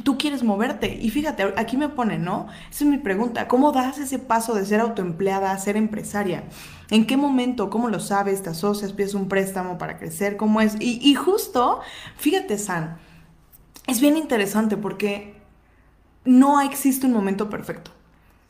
tú 0.04 0.18
quieres 0.18 0.44
moverte? 0.44 0.98
Y 1.02 1.10
fíjate, 1.10 1.54
aquí 1.58 1.78
me 1.78 1.90
pone, 1.90 2.18
¿no? 2.18 2.48
Esa 2.70 2.84
es 2.84 2.90
mi 2.90 2.98
pregunta. 2.98 3.48
¿Cómo 3.48 3.72
das 3.72 3.98
ese 3.98 4.20
paso 4.20 4.54
de 4.54 4.66
ser 4.66 4.80
autoempleada 4.80 5.52
a 5.52 5.58
ser 5.58 5.78
empresaria? 5.78 6.44
¿En 6.90 7.06
qué 7.06 7.18
momento? 7.18 7.70
¿Cómo 7.70 7.90
lo 7.90 8.00
sabes? 8.00 8.42
¿Te 8.44 8.50
asocias? 8.50 8.94
¿Pides 8.94 9.14
un 9.14 9.28
préstamo 9.28 9.78
para 9.78 9.98
crecer? 9.98 10.38
¿Cómo 10.38 10.62
es? 10.62 10.76
Y, 10.80 11.00
y 11.02 11.16
justo, 11.16 11.82
fíjate, 12.18 12.58
San, 12.58 12.98
es 13.88 14.02
bien 14.02 14.18
interesante 14.18 14.78
porque 14.78 15.36
no 16.26 16.62
existe 16.62 17.08
un 17.08 17.14
momento 17.14 17.50
perfecto. 17.50 17.92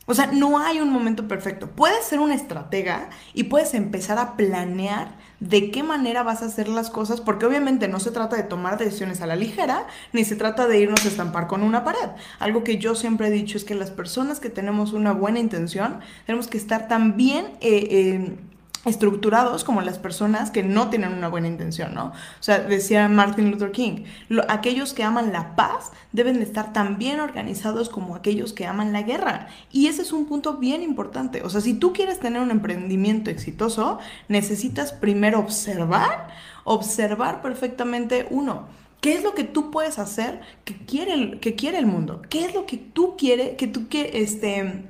O 0.06 0.14
sea, 0.14 0.26
no 0.26 0.58
hay 0.58 0.80
un 0.80 0.90
momento 0.90 1.28
perfecto. 1.28 1.70
Puedes 1.70 2.04
ser 2.04 2.18
una 2.18 2.34
estratega 2.34 3.10
y 3.34 3.44
puedes 3.44 3.74
empezar 3.74 4.18
a 4.18 4.36
planear 4.36 5.16
de 5.38 5.70
qué 5.70 5.82
manera 5.82 6.22
vas 6.22 6.42
a 6.42 6.46
hacer 6.46 6.68
las 6.68 6.90
cosas, 6.90 7.20
porque 7.20 7.46
obviamente 7.46 7.88
no 7.88 8.00
se 8.00 8.10
trata 8.10 8.36
de 8.36 8.42
tomar 8.42 8.78
decisiones 8.78 9.20
a 9.20 9.26
la 9.26 9.36
ligera, 9.36 9.86
ni 10.12 10.24
se 10.24 10.36
trata 10.36 10.66
de 10.66 10.78
irnos 10.78 11.04
a 11.04 11.08
estampar 11.08 11.46
con 11.46 11.62
una 11.62 11.84
pared. 11.84 12.10
Algo 12.38 12.64
que 12.64 12.78
yo 12.78 12.94
siempre 12.94 13.28
he 13.28 13.30
dicho 13.30 13.56
es 13.56 13.64
que 13.64 13.74
las 13.74 13.90
personas 13.90 14.40
que 14.40 14.50
tenemos 14.50 14.92
una 14.92 15.12
buena 15.12 15.38
intención, 15.38 16.00
tenemos 16.26 16.48
que 16.48 16.58
estar 16.58 16.88
también... 16.88 17.46
Eh, 17.60 17.88
eh, 17.90 18.36
estructurados 18.84 19.62
como 19.62 19.80
las 19.80 19.98
personas 19.98 20.50
que 20.50 20.62
no 20.62 20.90
tienen 20.90 21.12
una 21.12 21.28
buena 21.28 21.46
intención, 21.46 21.94
¿no? 21.94 22.06
O 22.06 22.42
sea, 22.42 22.58
decía 22.58 23.08
Martin 23.08 23.50
Luther 23.50 23.70
King, 23.70 24.04
aquellos 24.48 24.92
que 24.92 25.04
aman 25.04 25.32
la 25.32 25.54
paz 25.54 25.92
deben 26.10 26.42
estar 26.42 26.72
tan 26.72 26.98
bien 26.98 27.20
organizados 27.20 27.88
como 27.88 28.16
aquellos 28.16 28.52
que 28.52 28.66
aman 28.66 28.92
la 28.92 29.02
guerra. 29.02 29.48
Y 29.70 29.86
ese 29.86 30.02
es 30.02 30.12
un 30.12 30.26
punto 30.26 30.54
bien 30.54 30.82
importante. 30.82 31.42
O 31.42 31.50
sea, 31.50 31.60
si 31.60 31.74
tú 31.74 31.92
quieres 31.92 32.18
tener 32.18 32.42
un 32.42 32.50
emprendimiento 32.50 33.30
exitoso, 33.30 33.98
necesitas 34.28 34.92
primero 34.92 35.38
observar, 35.38 36.28
observar 36.64 37.40
perfectamente 37.40 38.26
uno. 38.30 38.66
¿Qué 39.00 39.14
es 39.14 39.24
lo 39.24 39.34
que 39.34 39.44
tú 39.44 39.70
puedes 39.72 39.98
hacer 39.98 40.40
que 40.64 40.76
quiere 40.76 41.40
que 41.40 41.56
quiere 41.56 41.78
el 41.78 41.86
mundo? 41.86 42.22
¿Qué 42.28 42.44
es 42.44 42.54
lo 42.54 42.66
que 42.66 42.76
tú 42.76 43.16
quieres, 43.16 43.56
que 43.56 43.66
tú 43.66 43.88
que 43.88 44.22
este 44.22 44.84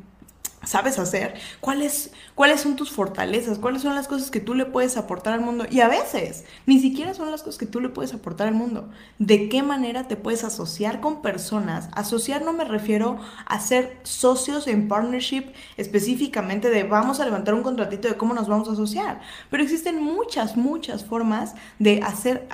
sabes 0.65 0.99
hacer, 0.99 1.35
cuáles, 1.61 2.13
cuáles 2.35 2.61
son 2.61 2.77
tus 2.77 2.91
fortalezas, 2.91 3.59
cuáles 3.59 3.83
son 3.83 3.95
las 3.95 4.09
cosas 4.09 4.31
que 4.31 4.41
tú 4.41 4.55
le 4.55 4.65
puedes 4.65 4.97
aportar 4.97 5.35
al 5.35 5.41
mundo. 5.41 5.67
Y 5.71 5.81
a 5.81 5.89
veces 5.89 6.45
ni 6.67 6.79
siquiera 6.81 7.15
son 7.15 7.31
las 7.31 7.43
cosas 7.43 7.59
que 7.59 7.67
tú 7.67 7.81
le 7.81 7.89
puedes 7.89 8.15
aportar 8.15 8.49
al 8.49 8.55
mundo. 8.55 8.89
¿De 9.19 9.49
qué 9.49 9.63
manera 9.63 10.09
te 10.09 10.17
puedes 10.17 10.45
asociar 10.45 11.01
con 11.01 11.23
personas? 11.23 11.89
Asociar 11.93 12.43
no 12.43 12.53
me 12.53 12.65
refiero 12.65 13.19
a 13.47 13.61
ser 13.61 13.99
socios 14.03 14.67
en 14.67 14.89
partnership 14.89 15.53
específicamente 15.77 16.71
de 16.71 16.85
vamos 16.85 17.21
a 17.21 17.25
levantar 17.25 17.55
un 17.55 17.63
contratito 17.63 18.09
de 18.09 18.17
cómo 18.17 18.35
nos 18.35 18.49
vamos 18.49 18.69
a 18.69 18.73
asociar. 18.73 19.21
Pero 19.51 19.63
existen 19.63 20.03
muchas, 20.03 20.57
muchas 20.57 21.05
formas 21.05 21.55
de 21.79 22.03
hacer 22.03 22.49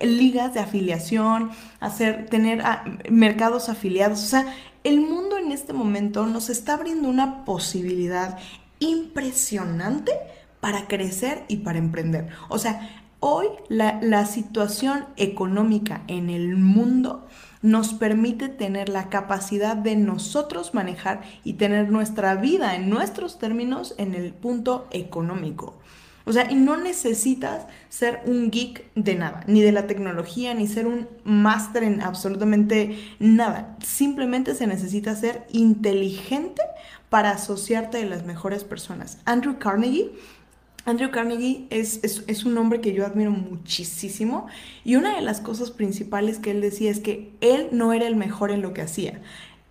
ligas 0.00 0.54
de 0.54 0.60
afiliación, 0.60 1.50
hacer, 1.80 2.26
tener 2.28 2.62
ah, 2.62 2.84
mercados 3.10 3.68
afiliados. 3.68 4.22
O 4.22 4.26
sea, 4.26 4.46
el 4.84 5.00
mundo 5.00 5.38
en 5.38 5.52
este 5.52 5.72
momento 5.72 6.26
nos 6.26 6.50
está 6.50 6.74
abriendo 6.74 7.08
una 7.08 7.44
posibilidad 7.44 8.38
impresionante 8.78 10.12
para 10.60 10.86
crecer 10.86 11.44
y 11.48 11.58
para 11.58 11.78
emprender. 11.78 12.28
O 12.48 12.58
sea, 12.58 13.04
hoy 13.20 13.46
la, 13.68 14.26
situación 14.26 15.04
económica 15.16 16.02
en 16.08 16.30
el 16.30 16.56
mundo 16.56 17.26
nos 17.62 17.94
permite 17.94 18.48
tener 18.48 18.88
la 18.88 19.08
capacidad 19.08 19.76
de 19.76 19.94
nosotros 19.94 20.74
manejar 20.74 21.22
y 21.44 21.54
tener 21.54 21.90
nuestra 21.90 22.34
vida 22.34 22.74
en 22.74 22.90
nuestros 22.90 23.38
términos 23.38 23.94
en 23.98 24.14
el 24.14 24.32
punto 24.32 24.88
económico. 24.90 25.78
O 26.24 26.32
sea, 26.32 26.50
y 26.50 26.54
no 26.54 26.76
necesitas 26.76 27.66
ser 27.88 28.20
un 28.26 28.50
geek 28.50 28.92
de 28.94 29.14
nada, 29.14 29.44
ni 29.46 29.60
de 29.60 29.72
la 29.72 29.86
tecnología, 29.86 30.54
ni 30.54 30.66
ser 30.66 30.86
un 30.86 31.08
máster 31.24 31.82
en 31.82 32.02
absolutamente 32.02 32.98
nada. 33.18 33.76
Simplemente 33.84 34.54
se 34.54 34.66
necesita 34.66 35.16
ser 35.16 35.46
inteligente 35.52 36.62
para 37.08 37.32
asociarte 37.32 37.98
de 37.98 38.06
las 38.06 38.24
mejores 38.24 38.64
personas. 38.64 39.18
Andrew 39.24 39.58
Carnegie 39.58 40.12
Andrew 40.84 41.12
Carnegie 41.12 41.66
es, 41.70 42.00
es, 42.02 42.44
un 42.44 42.58
hombre 42.58 42.80
que 42.80 42.92
yo 42.92 43.06
admiro 43.06 43.30
muchísimo 43.30 44.48
y 44.84 44.96
una 44.96 45.14
de 45.14 45.22
las 45.22 45.40
cosas 45.40 45.70
principales 45.70 46.38
que 46.38 46.50
él 46.50 46.60
decía 46.60 46.90
es 46.90 46.98
que 46.98 47.32
él 47.40 47.68
no 47.70 47.92
era 47.92 48.08
el 48.08 48.16
mejor 48.16 48.50
en 48.50 48.62
lo 48.62 48.72
que 48.72 48.82
hacía. 48.82 49.22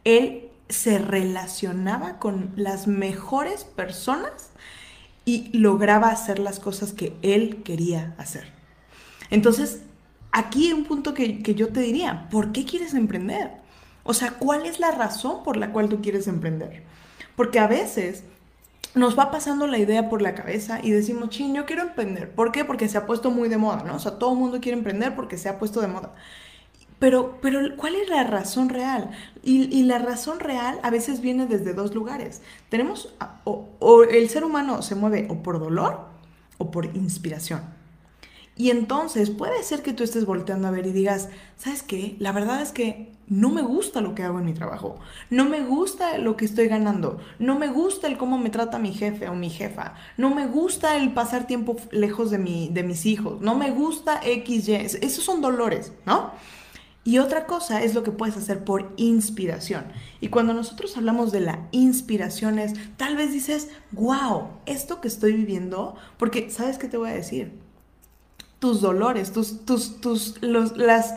Él 0.06 0.50
se 0.70 1.00
relacionaba 1.00 2.18
con 2.18 2.54
las 2.56 2.88
mejores 2.88 3.66
personas 3.66 4.51
y 5.26 5.56
lograba 5.58 6.10
hacer 6.10 6.40
las 6.40 6.60
cosas 6.60 6.94
que 6.94 7.14
él 7.22 7.62
quería 7.64 8.16
hacer. 8.18 8.52
Entonces, 9.30 9.82
aquí 10.32 10.74
un 10.74 10.86
punto 10.86 11.14
que, 11.14 11.42
que, 11.44 11.56
yo 11.56 11.70
te 11.70 11.82
diría, 11.82 12.28
¿por 12.30 12.52
qué 12.52 12.66
quieres 12.66 12.94
emprender? 12.94 13.52
O 14.04 14.14
sea, 14.14 14.32
¿cuál 14.32 14.66
es 14.66 14.80
la 14.80 14.92
razón 14.92 15.44
por 15.44 15.58
la 15.58 15.72
cual 15.72 15.90
tú 15.90 16.02
quieres 16.02 16.28
emprender? 16.28 16.84
Porque 17.36 17.60
a 17.60 17.68
veces 17.68 18.24
nos 18.94 19.18
va 19.18 19.32
pasando 19.32 19.68
la 19.68 19.78
idea 19.78 20.10
por 20.10 20.22
la 20.22 20.36
cabeza 20.36 20.80
y 20.84 20.92
decimos, 20.92 21.30
ching, 21.30 21.54
yo 21.56 21.66
quiero 21.66 21.84
emprender. 21.84 22.32
¿Por 22.32 22.52
qué? 22.52 22.66
Porque 22.66 22.90
se 22.90 22.98
ha 22.98 23.06
puesto 23.06 23.32
muy 23.32 23.48
de 23.48 23.58
moda, 23.58 23.84
¿no? 23.84 23.96
O 23.96 24.00
sea, 24.00 24.18
todo 24.18 24.34
el 24.34 24.40
mundo 24.40 24.60
quiere 24.60 24.78
emprender 24.78 25.16
porque 25.16 25.38
se 25.38 25.50
ha 25.50 25.60
puesto 25.60 25.82
de 25.82 25.88
moda. 25.88 26.14
Pero, 27.02 27.40
pero 27.42 27.76
¿cuál 27.78 27.96
es 27.96 28.10
la 28.10 28.24
razón 28.26 28.70
real? 28.70 29.10
Y, 29.42 29.82
la 29.86 29.98
razón 29.98 30.40
real 30.40 30.80
a 30.84 30.92
veces 30.92 31.20
viene 31.20 31.48
desde 31.48 31.74
dos 31.74 31.96
lugares. 31.96 32.44
Tenemos, 32.70 33.16
o, 33.44 33.70
o 33.80 34.04
el 34.04 34.30
ser 34.30 34.44
humano 34.44 34.84
se 34.84 34.94
mueve 34.94 35.26
o 35.28 35.42
por 35.42 35.60
dolor 35.60 36.02
o 36.60 36.70
por 36.70 36.86
inspiración. 36.96 37.62
Y 38.56 38.70
entonces 38.70 39.32
puede 39.32 39.64
ser 39.64 39.82
que 39.82 39.94
tú 39.94 40.04
estés 40.04 40.26
volteando 40.26 40.68
a 40.68 40.72
ver 40.72 40.86
y 40.86 40.92
digas, 40.92 41.30
¿sabes 41.58 41.82
qué? 41.82 42.18
La 42.20 42.34
verdad 42.34 42.62
es 42.62 42.72
que 42.72 43.12
no 43.26 43.50
me 43.50 43.64
gusta 43.64 44.02
lo 44.02 44.14
que 44.14 44.22
hago 44.22 44.38
en 44.38 44.46
mi 44.46 44.54
trabajo, 44.54 45.00
no 45.32 45.46
me 45.46 45.62
gusta 45.62 46.20
lo 46.20 46.38
que 46.38 46.46
estoy 46.46 46.68
ganando, 46.68 47.20
no 47.40 47.58
me 47.58 47.70
gusta 47.70 48.06
el 48.06 48.20
cómo 48.20 48.38
me 48.38 48.52
trata 48.52 48.78
mi 48.78 48.94
jefe 48.94 49.28
o 49.28 49.34
mi 49.34 49.50
jefa, 49.50 49.96
no 50.18 50.36
me 50.36 50.46
gusta 50.46 50.98
el 50.98 51.14
pasar 51.14 51.48
tiempo 51.48 51.78
lejos 51.90 52.30
de, 52.30 52.38
mi, 52.38 52.70
de 52.70 52.84
mis 52.84 53.08
hijos, 53.08 53.42
no 53.42 53.56
me 53.56 53.72
gusta 53.72 54.20
X, 54.24 54.68
Y, 54.68 54.76
esos 54.76 55.24
son 55.24 55.42
dolores, 55.42 55.94
¿no? 56.06 56.34
Y 57.04 57.18
otra 57.18 57.48
cosa 57.48 57.82
es 57.82 57.96
lo 57.96 58.04
que 58.04 58.12
puedes 58.12 58.38
hacer 58.38 58.64
por 58.64 58.94
inspiración. 58.96 59.86
Y 60.20 60.28
cuando 60.28 60.54
nosotros 60.54 60.96
hablamos 60.98 61.32
de 61.32 61.40
la 61.40 61.68
inspiración 61.72 62.60
es, 62.60 62.74
tal 62.98 63.16
vez 63.16 63.32
dices, 63.34 63.70
wow, 63.92 64.50
esto 64.68 65.02
que 65.02 65.08
estoy 65.08 65.34
viviendo, 65.34 65.96
porque 66.18 66.52
¿sabes 66.52 66.78
qué 66.78 66.88
te 66.88 66.98
voy 66.98 67.10
a 67.10 67.14
decir? 67.14 67.60
Tus 68.60 68.82
dolores, 68.82 69.32
tus, 69.32 69.66
tus, 69.66 70.00
tus, 70.00 70.40
las, 70.44 71.16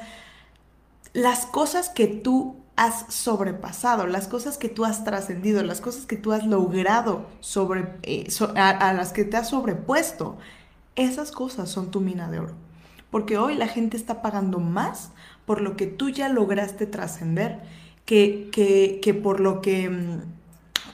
las 1.12 1.46
cosas 1.46 1.90
que 1.90 2.06
tú 2.06 2.56
has 2.76 3.12
sobrepasado, 3.12 4.06
las 4.06 4.26
cosas 4.26 4.56
que 4.56 4.70
tú 4.70 4.86
has 4.86 5.04
trascendido, 5.04 5.62
las 5.62 5.82
cosas 5.82 6.06
que 6.06 6.16
tú 6.16 6.32
has 6.32 6.46
logrado 6.46 7.26
sobre, 7.40 7.98
eh, 8.02 8.26
a 8.56 8.94
las 8.94 9.12
que 9.12 9.24
te 9.24 9.36
has 9.36 9.50
sobrepuesto, 9.50 10.38
esas 10.96 11.30
cosas 11.30 11.68
son 11.68 11.90
tu 11.90 12.00
mina 12.00 12.30
de 12.30 12.38
oro. 12.38 12.54
Porque 13.10 13.38
hoy 13.38 13.54
la 13.54 13.68
gente 13.68 13.96
está 13.96 14.22
pagando 14.22 14.58
más 14.58 15.12
por 15.46 15.60
lo 15.60 15.76
que 15.76 15.86
tú 15.86 16.10
ya 16.10 16.28
lograste 16.28 16.86
trascender 16.86 17.60
que, 18.04 18.50
que, 19.02 19.14
por 19.14 19.40
lo 19.40 19.60
que, 19.60 19.90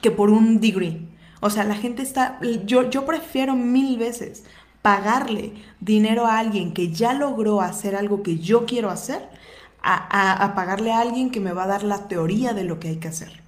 que 0.01 0.11
por 0.11 0.29
un 0.29 0.59
degree. 0.59 1.07
O 1.41 1.49
sea, 1.49 1.63
la 1.63 1.75
gente 1.75 2.01
está, 2.01 2.39
yo, 2.65 2.89
yo 2.89 3.05
prefiero 3.05 3.55
mil 3.55 3.97
veces 3.97 4.43
pagarle 4.81 5.53
dinero 5.79 6.25
a 6.25 6.39
alguien 6.39 6.73
que 6.73 6.91
ya 6.91 7.13
logró 7.13 7.61
hacer 7.61 7.95
algo 7.95 8.23
que 8.23 8.37
yo 8.37 8.65
quiero 8.65 8.89
hacer 8.89 9.27
a, 9.81 10.43
a, 10.43 10.55
pagarle 10.55 10.91
a 10.91 10.99
alguien 10.99 11.31
que 11.31 11.39
me 11.39 11.53
va 11.53 11.63
a 11.63 11.67
dar 11.67 11.83
la 11.83 12.07
teoría 12.07 12.53
de 12.53 12.63
lo 12.63 12.79
que 12.79 12.89
hay 12.89 12.97
que 12.97 13.07
hacer. 13.07 13.41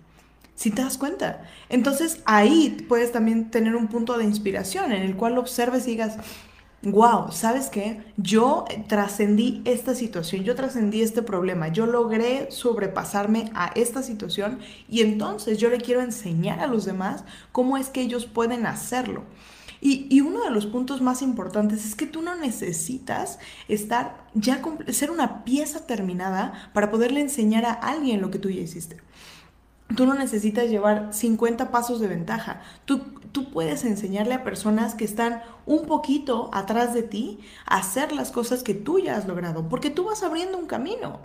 Si 0.56 0.72
te 0.72 0.82
das 0.84 0.98
cuenta. 0.98 1.44
Entonces 1.70 2.22
ahí 2.26 2.86
puedes 2.88 3.12
también 3.12 3.52
tener 3.52 3.76
un 3.76 3.88
punto 3.88 4.18
de 4.18 4.24
inspiración 4.24 4.92
en 4.92 5.02
el 5.04 5.16
cual 5.16 5.38
observes 5.38 5.88
y 5.88 5.92
digas, 5.92 6.18
wow, 6.84 7.32
¿sabes 7.32 7.70
qué? 7.70 8.04
Yo 8.18 8.66
trascendí 8.88 9.62
esta 9.66 9.96
situación, 9.96 10.44
yo 10.44 10.56
trascendí 10.56 11.02
este 11.02 11.22
problema, 11.22 11.70
yo 11.70 11.86
logré 11.86 12.52
sobrepasarme 12.52 13.52
a 13.56 13.72
esta 13.76 14.04
situación 14.04 14.60
y 14.90 15.02
entonces 15.02 15.58
yo 15.58 15.70
le 15.70 15.78
quiero 15.78 16.02
enseñar 16.02 16.60
a 16.60 16.68
los 16.68 16.86
demás 16.86 17.24
cómo 17.52 17.78
es 17.78 17.90
que 17.90 18.02
ellos 18.02 18.26
pueden 18.26 18.66
hacerlo. 18.66 19.24
Y, 19.86 20.22
uno 20.22 20.46
de 20.46 20.50
los 20.50 20.66
puntos 20.66 21.02
más 21.02 21.22
importantes 21.22 21.86
es 21.86 21.94
que 21.94 22.06
tú 22.06 22.22
no 22.22 22.38
necesitas 22.38 23.38
estar 23.68 24.26
ya 24.34 24.62
ser 24.88 25.12
una 25.12 25.44
pieza 25.44 25.86
terminada 25.86 26.70
para 26.74 26.90
poderle 26.90 27.20
enseñar 27.20 27.66
a 27.66 27.74
alguien 27.74 28.22
lo 28.22 28.32
que 28.32 28.40
tú 28.40 28.50
ya 28.50 28.62
hiciste. 28.62 29.02
Tú 29.94 30.06
no 30.06 30.14
necesitas 30.14 30.70
llevar 30.70 31.14
50 31.14 31.70
pasos 31.70 32.00
de 32.00 32.08
ventaja. 32.08 32.62
Tú, 32.86 33.02
tú 33.34 33.50
puedes 33.50 33.84
enseñarle 33.84 34.36
a 34.36 34.44
personas 34.44 34.96
que 34.96 35.04
están 35.04 35.42
un 35.66 35.86
poquito 35.86 36.50
atrás 36.54 36.94
de 36.94 37.04
ti 37.04 37.40
a 37.66 37.78
hacer 37.78 38.14
las 38.14 38.32
cosas 38.32 38.64
que 38.64 38.74
tú 38.74 39.00
ya 39.00 39.18
has 39.18 39.28
logrado, 39.28 39.68
porque 39.68 39.90
tú 39.90 40.06
vas 40.06 40.24
abriendo 40.24 40.58
un 40.58 40.68
camino. 40.68 41.20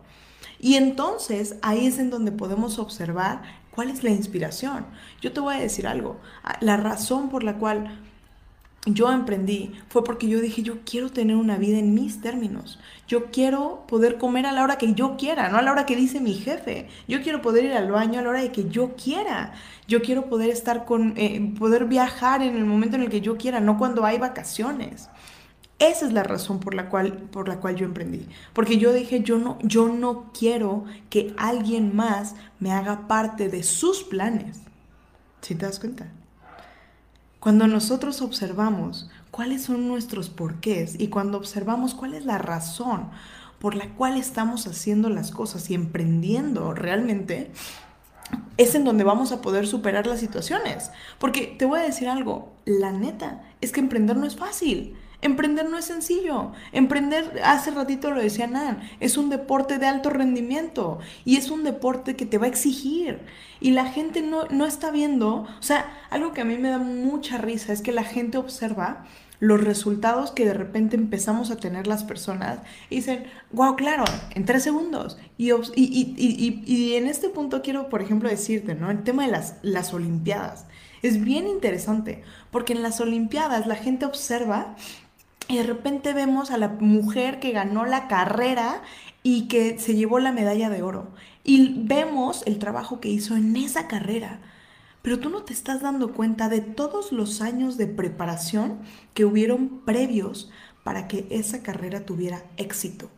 Y 0.58 0.74
entonces 0.74 1.56
ahí 1.62 1.86
es 1.86 1.98
en 1.98 2.10
donde 2.10 2.32
podemos 2.32 2.78
observar 2.78 3.42
cuál 3.70 3.90
es 3.90 4.02
la 4.02 4.10
inspiración. 4.10 4.86
Yo 5.20 5.32
te 5.32 5.38
voy 5.38 5.54
a 5.54 5.60
decir 5.60 5.86
algo. 5.86 6.18
La 6.60 6.76
razón 6.76 7.28
por 7.28 7.44
la 7.44 7.58
cual 7.58 8.07
yo 8.87 9.11
emprendí 9.12 9.73
fue 9.88 10.04
porque 10.04 10.28
yo 10.28 10.40
dije, 10.40 10.62
yo 10.62 10.78
quiero 10.85 11.11
tener 11.11 11.37
una 11.37 11.56
vida 11.56 11.78
en 11.78 11.94
mis 11.94 12.20
términos. 12.20 12.78
Yo 13.06 13.26
quiero 13.26 13.85
poder 13.87 14.18
comer 14.18 14.47
a 14.47 14.52
la 14.52 14.62
hora 14.62 14.78
que 14.78 14.94
yo 14.94 15.16
quiera, 15.16 15.49
no 15.49 15.58
a 15.58 15.62
la 15.62 15.73
hora 15.73 15.87
que 15.87 15.97
dice 15.97 16.20
mi 16.20 16.35
jefe. 16.35 16.88
Yo 17.06 17.23
quiero 17.23 17.42
poder 17.42 17.64
ir 17.64 17.73
al 17.73 17.90
baño 17.90 18.18
a 18.18 18.23
la 18.23 18.30
hora 18.30 18.40
de 18.40 18.52
que 18.52 18.68
yo 18.68 18.94
quiera. 18.97 19.52
Yo 19.87 20.00
quiero 20.02 20.28
poder 20.28 20.50
estar 20.50 20.85
con, 20.85 21.14
eh, 21.16 21.54
poder 21.58 21.87
viajar 21.87 22.42
en 22.42 22.56
el 22.56 22.64
momento 22.64 22.97
en 22.97 23.02
el 23.02 23.11
que 23.11 23.20
yo 23.20 23.37
quiera, 23.37 23.61
no 23.61 23.78
cuando 23.78 24.04
hay 24.04 24.18
vacaciones. 24.18 25.08
Esa 25.78 26.06
es 26.06 26.12
la 26.12 26.25
razón 26.25 26.58
por 26.58 26.75
la 26.75 26.88
cual, 26.88 27.12
por 27.12 27.47
la 27.49 27.61
cual 27.61 27.76
yo 27.76 27.85
emprendí. 27.85 28.26
Porque 28.52 28.78
yo 28.78 28.92
dije, 28.92 29.23
yo 29.23 29.38
no, 29.38 29.58
yo 29.62 29.88
no 29.88 30.32
quiero 30.37 30.85
que 31.08 31.35
alguien 31.37 31.94
más 31.94 32.35
me 32.58 32.73
haga 32.73 33.06
parte 33.06 33.49
de 33.49 33.62
sus 33.62 34.02
planes. 34.02 34.61
¿Sí 35.40 35.54
te 35.54 35.66
das 35.66 35.78
cuenta? 35.78 36.08
Cuando 37.40 37.68
nosotros 37.68 38.21
observamos 38.21 39.09
cuáles 39.30 39.62
son 39.62 39.87
nuestros 39.87 40.28
porqués 40.28 40.97
y 40.99 41.09
cuando 41.09 41.38
observamos 41.38 41.95
cuál 41.95 42.14
es 42.14 42.25
la 42.25 42.38
razón 42.38 43.11
por 43.61 43.75
la 43.75 43.95
cual 43.95 44.16
estamos 44.16 44.66
haciendo 44.66 45.09
las 45.09 45.30
cosas 45.30 45.71
y 45.71 45.75
emprendiendo 45.75 46.75
realmente, 46.75 47.50
es 48.57 48.75
en 48.75 48.85
donde 48.85 49.04
vamos 49.04 49.33
a 49.33 49.40
poder 49.40 49.66
superar 49.66 50.07
las 50.07 50.21
situaciones. 50.21 50.90
Porque 51.18 51.54
te 51.59 51.64
voy 51.64 51.80
a 51.80 51.85
decir 51.85 52.09
algo, 52.09 52.52
la 52.64 52.92
neta, 52.92 53.42
es 53.61 53.73
que 53.73 53.80
emprender 53.80 54.16
no 54.16 54.26
es 54.26 54.37
fácil. 54.37 54.97
Emprender 55.20 55.68
no 55.68 55.78
es 55.78 55.84
sencillo. 55.84 56.52
Emprender, 56.72 57.40
hace 57.44 57.70
ratito 57.72 58.10
lo 58.10 58.20
decía 58.20 58.46
Nan, 58.46 58.80
es 59.00 59.16
un 59.16 59.30
deporte 59.30 59.78
de 59.78 59.87
alto 59.87 60.10
rendimiento 60.10 61.00
y 61.25 61.37
es 61.37 61.50
un 61.50 61.64
deporte 61.64 62.14
que 62.14 62.26
te 62.26 62.38
va 62.38 62.46
a 62.46 62.50
exigir. 62.50 63.20
Y 63.60 63.72
la 63.72 63.87
gente 63.87 64.22
no, 64.22 64.44
no 64.46 64.64
está 64.64 64.90
viendo, 64.92 65.46
o 65.58 65.62
sea, 65.62 65.92
algo 66.10 66.32
que 66.32 66.42
a 66.42 66.44
mí 66.44 66.56
me 66.56 66.68
da 66.70 66.78
mucha 66.78 67.38
risa 67.38 67.72
es 67.72 67.82
que 67.82 67.90
la 67.90 68.04
gente 68.04 68.38
observa 68.38 69.06
los 69.40 69.62
resultados 69.62 70.32
que 70.32 70.44
de 70.44 70.54
repente 70.54 70.96
empezamos 70.96 71.50
a 71.50 71.56
tener 71.56 71.87
las 71.87 72.04
personas 72.04 72.60
y 72.90 72.96
dicen, 72.96 73.25
wow, 73.52 73.76
claro, 73.76 74.04
en 74.34 74.44
tres 74.44 74.62
segundos. 74.62 75.18
Y, 75.37 75.52
y, 75.52 76.94
en 76.94 77.06
este 77.06 77.28
punto 77.28 77.62
quiero, 77.62 77.88
por 77.88 78.02
ejemplo, 78.02 78.28
decirte, 78.28 78.75
¿no? 78.75 78.90
El 78.90 79.04
tema 79.04 79.26
de 79.26 79.32
las, 79.32 79.56
las 79.62 79.94
Olimpiadas. 79.94 80.66
Es 81.02 81.22
bien 81.22 81.46
interesante, 81.46 82.25
porque 82.50 82.72
en 82.72 82.82
las 82.82 83.00
Olimpiadas 83.00 83.66
la 83.66 83.76
gente 83.76 84.04
observa 84.04 84.75
y 85.49 85.57
de 85.57 85.62
repente 85.62 86.12
vemos 86.12 86.50
a 86.50 86.59
la 86.59 86.69
mujer 86.69 87.40
que 87.40 87.52
ganó 87.52 87.85
la 87.87 88.09
carrera 88.09 88.83
y 89.23 89.49
que 89.49 89.78
se 89.78 89.95
llevó 89.95 90.19
la 90.19 90.33
medalla 90.33 90.71
de 90.71 90.83
oro. 90.83 91.09
Y 91.45 91.75
vemos 91.85 92.43
el 92.47 92.59
trabajo 92.59 93.00
que 93.00 93.09
hizo 93.09 93.37
en 93.37 93.57
esa 93.57 93.88
carrera 93.88 94.40
pero 95.02 95.21
tú 95.21 95.31
no 95.31 95.43
te 95.43 95.52
estás 95.52 95.81
dando 95.81 96.12
cuenta 96.12 96.49
de 96.49 96.61
todos 96.61 97.12
los 97.12 97.40
años 97.40 97.76
de 97.76 97.87
preparación 97.87 98.81
que 99.14 99.25
hubieron 99.25 99.81
previos 99.85 100.50
para 100.85 101.09
que 101.09 101.26
esa 101.31 101.62
carrera 101.62 102.05
tuviera 102.05 102.45
éxito. 102.57 103.11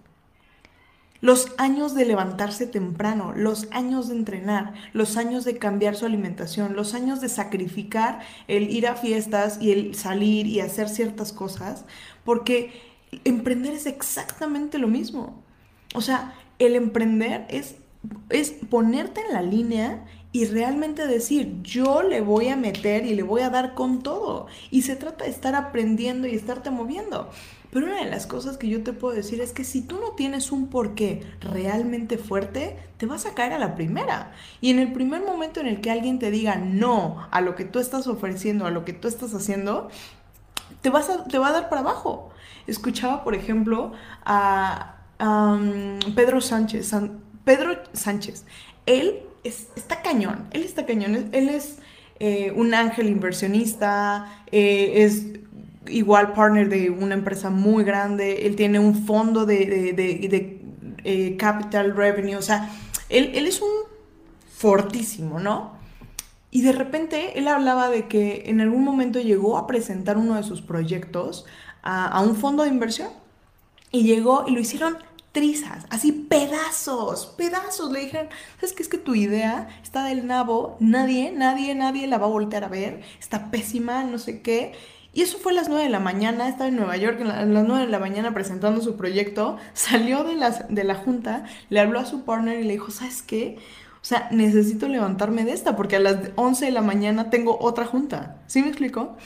Los 1.21 1.53
años 1.59 1.95
de 1.95 2.07
levantarse 2.07 2.67
temprano, 2.67 3.33
los 3.37 3.69
años 3.73 4.09
de 4.09 4.15
entrenar, 4.15 4.73
los 4.93 5.17
años 5.17 5.45
de 5.45 5.59
cambiar 5.59 5.95
su 5.95 6.07
alimentación, 6.07 6.75
los 6.75 6.95
años 6.95 7.21
de 7.21 7.29
sacrificar 7.29 8.21
el 8.49 8.71
ir 8.71 8.87
a 8.87 8.95
fiestas 8.95 9.59
y 9.61 9.73
el 9.73 9.95
salir 9.95 10.47
y 10.47 10.61
hacer 10.61 10.89
ciertas 10.89 11.33
cosas, 11.33 11.85
porque 12.25 12.73
emprender 13.25 13.75
es 13.75 13.87
exactamente 13.87 14.79
lo 14.79 14.89
mismo. 14.89 15.43
O 15.95 16.01
sea, 16.01 16.35
el 16.59 16.75
emprender 16.77 17.47
es, 17.51 17.77
es 18.31 18.53
ponerte 18.71 19.21
en 19.21 19.35
la 19.35 19.43
línea 19.43 20.07
y 20.33 20.45
realmente 20.47 21.07
decir, 21.07 21.61
yo 21.63 22.03
le 22.03 22.21
voy 22.21 22.49
a 22.49 22.57
meter 22.57 23.05
y 23.05 23.15
le 23.15 23.25
voy 23.25 23.43
a 23.43 23.51
dar 23.51 23.75
con 23.75 24.03
todo. 24.03 24.47
Y 24.71 24.83
se 24.83 24.95
trata 24.95 25.25
de 25.25 25.31
estar 25.31 25.55
aprendiendo 25.55 26.29
y 26.29 26.35
estarte 26.35 26.71
moviendo. 26.71 27.31
Pero 27.73 27.87
una 27.87 28.03
de 28.03 28.11
las 28.11 28.27
cosas 28.27 28.57
que 28.57 28.69
yo 28.69 28.83
te 28.83 28.93
puedo 28.93 29.15
decir 29.15 29.41
es 29.41 29.53
que 29.53 29.65
si 29.65 29.83
tú 29.83 30.01
no 30.01 30.13
tienes 30.13 30.51
un 30.51 30.69
porqué 30.69 31.23
realmente 31.41 32.19
fuerte, 32.19 32.77
te 32.97 33.07
vas 33.07 33.27
a 33.27 33.35
caer 33.35 33.53
a 33.53 33.59
la 33.59 33.75
primera. 33.75 34.33
Y 34.61 34.71
en 34.71 34.79
el 34.79 34.93
primer 34.93 35.23
momento 35.23 35.61
en 35.61 35.67
el 35.67 35.81
que 35.81 35.91
alguien 35.91 36.19
te 36.19 36.31
diga 36.31 36.57
no 36.57 37.29
a 37.31 37.41
lo 37.41 37.55
que 37.55 37.65
tú 37.65 37.79
estás 37.79 38.07
ofreciendo, 38.07 38.67
a 38.67 38.71
lo 38.71 38.85
que 38.85 38.93
tú 38.93 39.07
estás 39.07 39.35
haciendo, 39.35 39.89
te, 40.81 40.91
vas 40.91 41.11
a, 41.11 41.25
te 41.25 41.39
va 41.39 41.49
a 41.49 41.53
dar 41.53 41.69
para 41.69 41.83
abajo. 41.83 42.31
Escuchaba, 42.67 43.23
por 43.23 43.35
ejemplo, 43.35 43.93
a 44.25 44.97
Pedro 46.15 46.41
Sánchez. 46.41 46.93
Pedro 47.45 47.79
Sánchez. 47.93 48.45
Él 48.87 49.23
está 49.45 50.03
cañón, 50.03 50.49
él 50.51 50.65
está 50.65 50.87
cañón, 50.87 51.31
él 51.33 51.49
es 51.49 51.79
eh, 52.19 52.53
un 52.55 52.75
ángel 52.75 53.09
inversionista, 53.09 54.45
eh, 54.53 55.05
es 55.05 55.40
igual 55.91 56.33
partner 56.33 56.69
de 56.69 56.91
una 56.91 57.15
empresa 57.15 57.51
muy 57.51 57.85
grande, 57.85 58.47
él 58.47 58.57
tiene 58.57 58.79
un 58.79 59.07
fondo 59.07 59.47
de, 59.47 59.93
de, 59.93 60.61
eh, 61.05 61.37
capital 61.37 61.97
revenue, 61.97 62.37
o 62.37 62.43
sea, 62.43 62.71
él, 63.09 63.31
es 63.35 63.61
un 63.61 63.71
fortísimo, 64.57 65.41
¿no? 65.41 65.79
Y 66.51 66.63
de 66.63 66.73
repente 66.73 67.39
él 67.39 67.49
hablaba 67.49 67.89
de 67.91 68.09
que 68.09 68.45
en 68.47 68.61
algún 68.61 68.85
momento 68.85 69.21
llegó 69.21 69.57
a 69.57 69.67
presentar 69.67 70.19
uno 70.19 70.35
de 70.35 70.43
sus 70.43 70.63
proyectos 70.63 71.47
a, 71.83 72.07
a 72.09 72.21
un 72.21 72.37
fondo 72.37 72.65
de 72.65 72.71
inversión 72.71 73.09
y 73.93 74.03
llegó 74.03 74.45
y 74.49 74.53
lo 74.53 74.61
hicieron 74.61 74.97
trizas, 75.33 75.87
así 75.91 76.13
pedazos, 76.13 77.27
pedazos. 77.37 77.93
Le 77.93 78.01
dijeron, 78.01 78.29
¿sabes 78.57 78.73
qué? 78.73 78.83
Es 78.83 78.89
que 78.89 78.99
tu 78.99 79.15
idea 79.15 79.69
está 79.83 80.05
del 80.05 80.27
nabo, 80.27 80.77
nadie, 80.81 81.33
nadie, 81.33 81.75
nadie 81.75 82.07
la 82.07 82.19
va 82.19 82.27
a 82.27 82.31
voltear 82.31 82.65
a 82.65 82.69
ver, 82.69 83.03
está 83.19 83.51
pésima, 83.51 84.05
no 84.05 84.19
sé 84.19 84.43
qué. 84.43 84.73
Y 85.13 85.23
eso 85.23 85.39
fue 85.39 85.53
a 85.53 85.57
las 85.57 85.69
9 85.69 85.85
de 85.85 85.91
la 85.91 85.99
mañana, 86.01 86.49
estaba 86.49 86.69
en 86.69 86.77
Nueva 86.77 86.97
York 86.97 87.21
a 87.21 87.45
las 87.45 87.65
9 87.67 87.87
de 87.87 87.91
la 87.91 87.99
mañana 87.99 88.33
presentando 88.33 88.81
su 88.81 88.97
proyecto, 88.97 89.57
salió 89.73 90.23
de, 90.25 90.37
las, 90.37 90.69
de 90.69 90.85
la 90.85 90.95
junta, 90.95 91.45
le 91.69 91.81
habló 91.81 91.99
a 91.99 92.07
su 92.07 92.25
partner 92.25 92.61
y 92.61 92.65
le 92.65 92.73
dijo, 92.75 92.91
¿sabes 92.91 93.23
qué? 93.23 93.59
O 94.03 94.05
sea, 94.05 94.29
necesito 94.31 94.89
levantarme 94.89 95.45
de 95.45 95.53
esta 95.53 95.77
porque 95.77 95.97
a 95.97 96.01
las 96.01 96.31
11 96.37 96.65
de 96.65 96.71
la 96.71 96.81
mañana 96.81 97.29
tengo 97.29 97.59
otra 97.61 97.85
junta. 97.85 98.37
¿Sí 98.47 98.63
me 98.63 98.69
explico? 98.69 99.17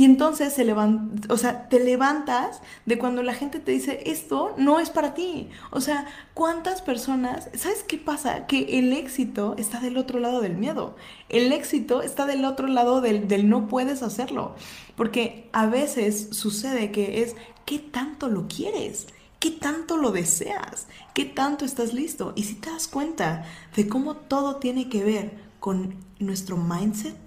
Y 0.00 0.06
entonces 0.06 0.54
se 0.54 0.64
te 0.64 1.78
levantas 1.78 2.62
de 2.86 2.96
cuando 2.98 3.22
la 3.22 3.34
gente 3.34 3.60
te 3.60 3.72
dice, 3.72 4.02
esto 4.06 4.54
no 4.56 4.80
es 4.80 4.88
para 4.88 5.12
ti. 5.12 5.50
O 5.72 5.82
sea, 5.82 6.06
¿cuántas 6.32 6.80
personas, 6.80 7.50
¿sabes 7.52 7.82
qué 7.82 7.98
pasa? 7.98 8.46
Que 8.46 8.78
el 8.78 8.94
éxito 8.94 9.54
está 9.58 9.78
del 9.78 9.98
otro 9.98 10.18
lado 10.18 10.40
del 10.40 10.56
miedo. 10.56 10.96
El 11.28 11.52
éxito 11.52 12.00
está 12.00 12.24
del 12.24 12.46
otro 12.46 12.66
lado 12.66 13.02
del, 13.02 13.28
del 13.28 13.50
no 13.50 13.68
puedes 13.68 14.02
hacerlo. 14.02 14.54
Porque 14.96 15.50
a 15.52 15.66
veces 15.66 16.28
sucede 16.30 16.92
que 16.92 17.20
es, 17.20 17.36
¿qué 17.66 17.78
tanto 17.78 18.28
lo 18.28 18.48
quieres? 18.48 19.06
¿Qué 19.38 19.50
tanto 19.50 19.98
lo 19.98 20.12
deseas? 20.12 20.86
¿Qué 21.12 21.26
tanto 21.26 21.66
estás 21.66 21.92
listo? 21.92 22.32
Y 22.36 22.44
si 22.44 22.54
te 22.54 22.70
das 22.70 22.88
cuenta 22.88 23.44
de 23.76 23.86
cómo 23.86 24.16
todo 24.16 24.56
tiene 24.56 24.88
que 24.88 25.04
ver 25.04 25.32
con 25.58 25.96
nuestro 26.18 26.56
mindset, 26.56 27.18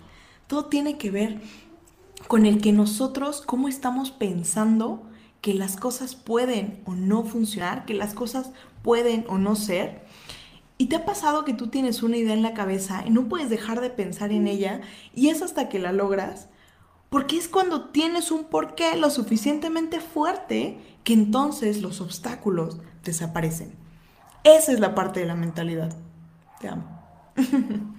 todo 0.48 0.66
tiene 0.66 0.98
que 0.98 1.12
ver 1.12 1.40
con 2.28 2.46
el 2.46 2.62
que 2.62 2.72
nosotros, 2.72 3.42
cómo 3.42 3.68
estamos 3.68 4.12
pensando 4.12 5.04
que 5.42 5.54
las 5.54 5.76
cosas 5.76 6.16
pueden 6.16 6.82
o 6.86 6.96
no 6.96 7.24
funcionar, 7.24 7.86
que 7.86 7.94
las 7.94 8.14
cosas 8.14 8.52
pueden 8.82 9.26
o 9.28 9.38
no 9.38 9.56
ser. 9.56 10.06
¿Y 10.78 10.88
te 10.88 10.96
ha 10.96 11.06
pasado 11.06 11.46
que 11.46 11.54
tú 11.54 11.68
tienes 11.68 12.02
una 12.02 12.18
idea 12.18 12.34
en 12.34 12.42
la 12.42 12.54
cabeza 12.54 13.04
y 13.06 13.10
no 13.10 13.28
puedes 13.28 13.50
dejar 13.50 13.82
de 13.82 13.90
pensar 13.90 14.32
en 14.32 14.48
ella 14.48 14.82
y 15.14 15.30
es 15.30 15.42
hasta 15.42 15.70
que 15.70 15.80
la 15.80 15.92
logras? 15.92 16.48
Porque 17.10 17.38
es 17.38 17.48
cuando 17.48 17.90
tienes 17.90 18.32
un 18.32 18.46
porqué 18.46 18.96
lo 18.96 19.10
suficientemente 19.10 20.00
fuerte 20.00 20.80
que 21.04 21.14
entonces 21.14 21.82
los 21.82 22.02
obstáculos 22.02 22.80
desaparecen. 23.04 23.76
Esa 24.44 24.72
es 24.72 24.80
la 24.80 24.96
parte 24.96 25.20
de 25.20 25.26
la 25.26 25.36
mentalidad. 25.36 25.96
Te 26.60 26.70
amo. 26.70 26.86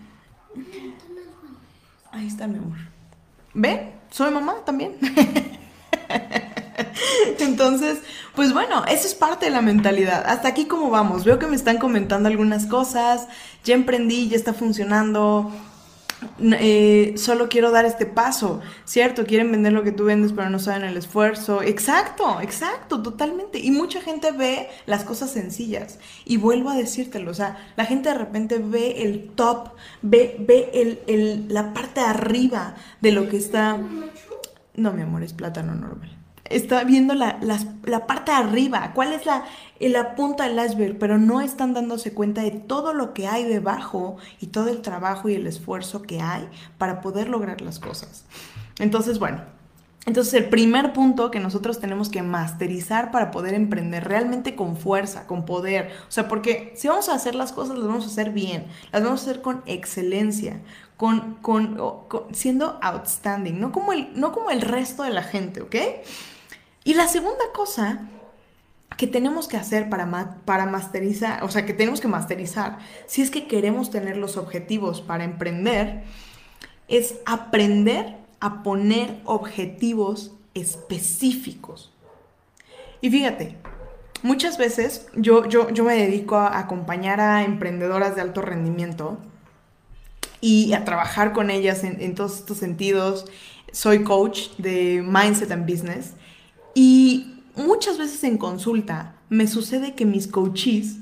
Ahí 2.11 2.27
está 2.27 2.47
mi 2.47 2.59
amor. 2.59 2.79
¿Ven? 3.55 3.93
Soy 4.14 4.31
mamá 4.31 4.55
también. 4.64 4.92
Entonces, 7.40 7.98
pues 8.37 8.53
bueno, 8.53 8.85
eso 8.87 9.09
es 9.09 9.14
parte 9.14 9.46
de 9.46 9.50
la 9.50 9.61
mentalidad. 9.61 10.22
Hasta 10.24 10.46
aquí 10.46 10.66
como 10.66 10.88
vamos. 10.88 11.24
Veo 11.24 11.40
que 11.40 11.48
me 11.48 11.57
están 11.57 11.79
comentando 11.79 12.29
algunas 12.29 12.66
cosas. 12.66 13.27
Ya 13.64 13.74
emprendí, 13.74 14.29
ya 14.29 14.37
está 14.37 14.55
funcionando. 14.55 15.50
Eh, 16.41 17.15
solo 17.17 17.49
quiero 17.49 17.71
dar 17.71 17.85
este 17.85 18.07
paso, 18.07 18.61
¿cierto? 18.85 19.25
Quieren 19.25 19.51
vender 19.51 19.73
lo 19.73 19.83
que 19.83 19.93
tú 19.93 20.05
vendes, 20.05 20.33
pero 20.33 20.51
no 20.51 20.59
saben 20.59 20.85
el 20.85 20.97
esfuerzo. 20.97 21.63
Exacto, 21.63 22.41
exacto, 22.41 23.03
totalmente. 23.03 23.59
Y 23.59 23.71
mucha 23.71 24.01
gente 24.01 24.33
ve 24.33 24.69
las 24.87 25.05
cosas 25.05 25.31
sencillas. 25.31 25.99
Y 26.25 26.37
vuelvo 26.37 26.71
a 26.71 26.77
decírtelo, 26.77 27.31
o 27.31 27.35
sea, 27.35 27.57
la 27.77 27.85
gente 27.85 28.09
de 28.09 28.17
repente 28.17 28.59
ve 28.59 29.03
el 29.03 29.31
top, 29.35 29.71
ve, 30.03 30.37
ve 30.41 30.71
el, 31.07 31.47
la 31.49 31.73
parte 31.73 32.01
arriba 32.01 32.75
de 33.01 33.13
lo 33.13 33.29
que 33.29 33.37
está... 33.37 33.79
No, 34.77 34.93
mi 34.93 35.03
amor, 35.03 35.23
es 35.23 35.33
plátano 35.33 35.75
normal 35.75 36.13
está 36.45 36.85
viendo 36.85 37.15
la, 37.15 37.39
parte 38.07 38.33
de 38.33 38.37
arriba, 38.37 38.93
cuál 38.95 39.13
es 39.13 39.27
la, 39.27 39.45
la 39.81 40.15
punta 40.15 40.49
del 40.49 40.65
iceberg, 40.65 40.99
pero 40.99 41.19
no 41.19 41.41
están 41.41 41.75
dándose 41.75 42.13
cuenta 42.13 42.43
de 42.43 42.51
todo 42.51 42.93
lo 42.93 43.15
que 43.15 43.27
hay 43.27 43.45
debajo 43.45 44.17
y 44.41 44.49
todo 44.49 44.69
el 44.69 44.83
trabajo 44.83 45.29
y 45.29 45.35
el 45.35 45.47
esfuerzo 45.47 46.03
que 46.03 46.21
hay 46.21 46.49
para 46.79 47.01
poder 47.01 47.29
lograr 47.29 47.61
las 47.61 47.79
cosas. 47.79 48.25
Entonces, 48.79 49.19
bueno, 49.19 49.43
entonces 50.07 50.35
el 50.35 50.51
primer 50.51 50.93
punto 50.93 51.31
que 51.31 51.41
nosotros 51.41 51.81
tenemos 51.81 52.11
que 52.11 52.23
masterizar 52.23 53.11
para 53.11 53.31
poder 53.31 53.55
emprender 53.55 54.05
realmente 54.05 54.55
con 54.55 54.77
fuerza, 54.77 55.27
con 55.27 55.47
poder, 55.47 55.93
o 56.07 56.11
sea, 56.11 56.29
porque 56.29 56.75
si 56.77 56.89
vamos 56.89 57.09
a 57.09 57.15
hacer 57.15 57.35
las 57.35 57.53
cosas, 57.53 57.79
las 57.79 57.87
vamos 57.87 58.05
a 58.05 58.09
hacer 58.09 58.31
bien, 58.31 58.67
las 58.93 59.03
vamos 59.03 59.21
a 59.21 59.31
hacer 59.31 59.41
con 59.41 59.63
excelencia, 59.65 60.61
con, 60.99 61.37
con, 61.37 61.79
siendo 62.33 62.79
outstanding, 62.83 63.59
no 63.59 63.73
como, 63.73 63.95
el, 63.95 64.09
no 64.15 64.33
como 64.33 64.51
el 64.51 64.61
resto 64.61 65.05
de 65.05 65.11
la 65.11 65.23
gente, 65.23 65.63
¿ok? 65.63 65.77
Y 66.85 66.92
la 66.94 67.09
segunda 67.09 67.44
cosa 67.55 68.09
que 68.97 69.07
tenemos 69.07 69.49
que 69.49 69.57
hacer 69.57 69.88
para, 69.88 70.37
para 70.44 70.66
masterizar, 70.66 71.42
o 71.42 71.49
sea, 71.49 71.64
que 71.64 71.73
tenemos 71.73 72.01
que 72.01 72.09
masterizar, 72.09 72.79
si 73.07 73.23
es 73.23 73.31
que 73.31 73.47
queremos 73.47 73.90
tener 73.90 74.18
los 74.18 74.37
objetivos 74.37 75.01
para 75.01 75.25
emprender, 75.25 76.05
es 76.87 77.16
aprender 77.25 78.16
a 78.38 78.62
poner 78.62 79.20
objetivos 79.25 80.33
específicos. 80.53 81.92
Y 83.01 83.11
fíjate, 83.11 83.57
muchas 84.23 84.59
veces 84.59 85.07
yo, 85.14 85.47
yo, 85.47 85.70
yo 85.70 85.85
me 85.85 85.94
dedico 85.94 86.37
a 86.37 86.59
acompañar 86.59 87.20
a 87.20 87.44
emprendedoras 87.44 88.14
de 88.14 88.20
alto 88.20 88.42
rendimiento 88.42 89.18
y 90.40 90.75
a 90.75 90.85
trabajar 90.85 91.33
con 91.33 91.51
ellas 91.51 91.83
en, 91.83 92.01
en 92.01 92.14
todos 92.14 92.40
estos 92.40 92.59
sentidos. 92.59 93.25
Soy 93.73 94.05
coach 94.05 94.51
de 94.59 95.03
Mindset 95.03 95.51
and 95.51 95.68
Business 95.68 96.12
y 96.75 97.43
muchas 97.57 97.99
veces 97.99 98.23
en 98.25 98.39
consulta 98.39 99.17
me 99.29 99.47
sucede 99.47 99.95
que 99.95 100.05
mis 100.05 100.27
coaches 100.27 100.99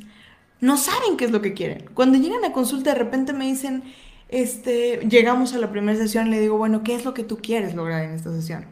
no 0.61 0.77
saben 0.77 1.17
qué 1.17 1.25
es 1.25 1.31
lo 1.33 1.43
que 1.43 1.55
quieren. 1.55 1.87
Cuando 1.95 2.19
llegan 2.19 2.45
a 2.45 2.53
consulta 2.53 2.93
de 2.93 2.99
repente 2.99 3.33
me 3.33 3.47
dicen, 3.47 3.83
este, 4.29 5.01
llegamos 5.09 5.55
a 5.55 5.59
la 5.59 5.71
primera 5.71 5.99
sesión, 5.99 6.31
le 6.31 6.41
digo, 6.41 6.57
bueno, 6.57 6.83
¿qué 6.83 6.95
es 6.95 7.05
lo 7.05 7.15
que 7.15 7.25
tú 7.25 7.39
quieres 7.39 7.75
lograr 7.75 8.05
en 8.05 8.13
esta 8.13 8.31
sesión? 8.31 8.65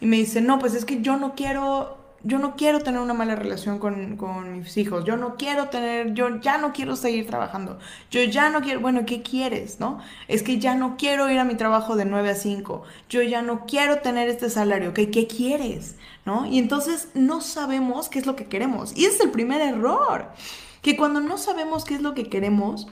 Y 0.00 0.06
me 0.06 0.16
dice, 0.16 0.40
no, 0.40 0.58
pues 0.58 0.74
es 0.74 0.84
que 0.84 1.02
yo 1.02 1.16
no 1.16 1.34
quiero, 1.34 1.98
yo 2.22 2.38
no 2.38 2.56
quiero 2.56 2.80
tener 2.80 3.00
una 3.00 3.14
mala 3.14 3.36
relación 3.36 3.78
con, 3.78 4.16
con 4.16 4.58
mis 4.58 4.76
hijos, 4.76 5.04
yo 5.04 5.16
no 5.16 5.36
quiero 5.36 5.68
tener, 5.68 6.14
yo 6.14 6.40
ya 6.40 6.58
no 6.58 6.72
quiero 6.72 6.96
seguir 6.96 7.26
trabajando, 7.26 7.78
yo 8.10 8.22
ya 8.24 8.50
no 8.50 8.60
quiero, 8.60 8.80
bueno, 8.80 9.06
¿qué 9.06 9.22
quieres, 9.22 9.80
no? 9.80 10.00
Es 10.28 10.42
que 10.42 10.58
ya 10.58 10.74
no 10.74 10.96
quiero 10.96 11.30
ir 11.30 11.38
a 11.38 11.44
mi 11.44 11.54
trabajo 11.54 11.96
de 11.96 12.04
9 12.04 12.30
a 12.30 12.34
5, 12.34 12.82
yo 13.08 13.22
ya 13.22 13.42
no 13.42 13.66
quiero 13.66 13.98
tener 13.98 14.28
este 14.28 14.50
salario, 14.50 14.92
¿qué, 14.94 15.10
qué 15.10 15.26
quieres? 15.26 15.96
¿No? 16.24 16.46
Y 16.46 16.58
entonces 16.58 17.08
no 17.14 17.40
sabemos 17.40 18.08
qué 18.08 18.18
es 18.18 18.26
lo 18.26 18.34
que 18.34 18.46
queremos. 18.46 18.96
Y 18.96 19.04
ese 19.04 19.16
es 19.16 19.20
el 19.20 19.30
primer 19.30 19.60
error 19.60 20.32
que 20.82 20.96
cuando 20.96 21.20
no 21.20 21.38
sabemos 21.38 21.84
qué 21.84 21.94
es 21.94 22.02
lo 22.02 22.14
que 22.14 22.28
queremos, 22.28 22.88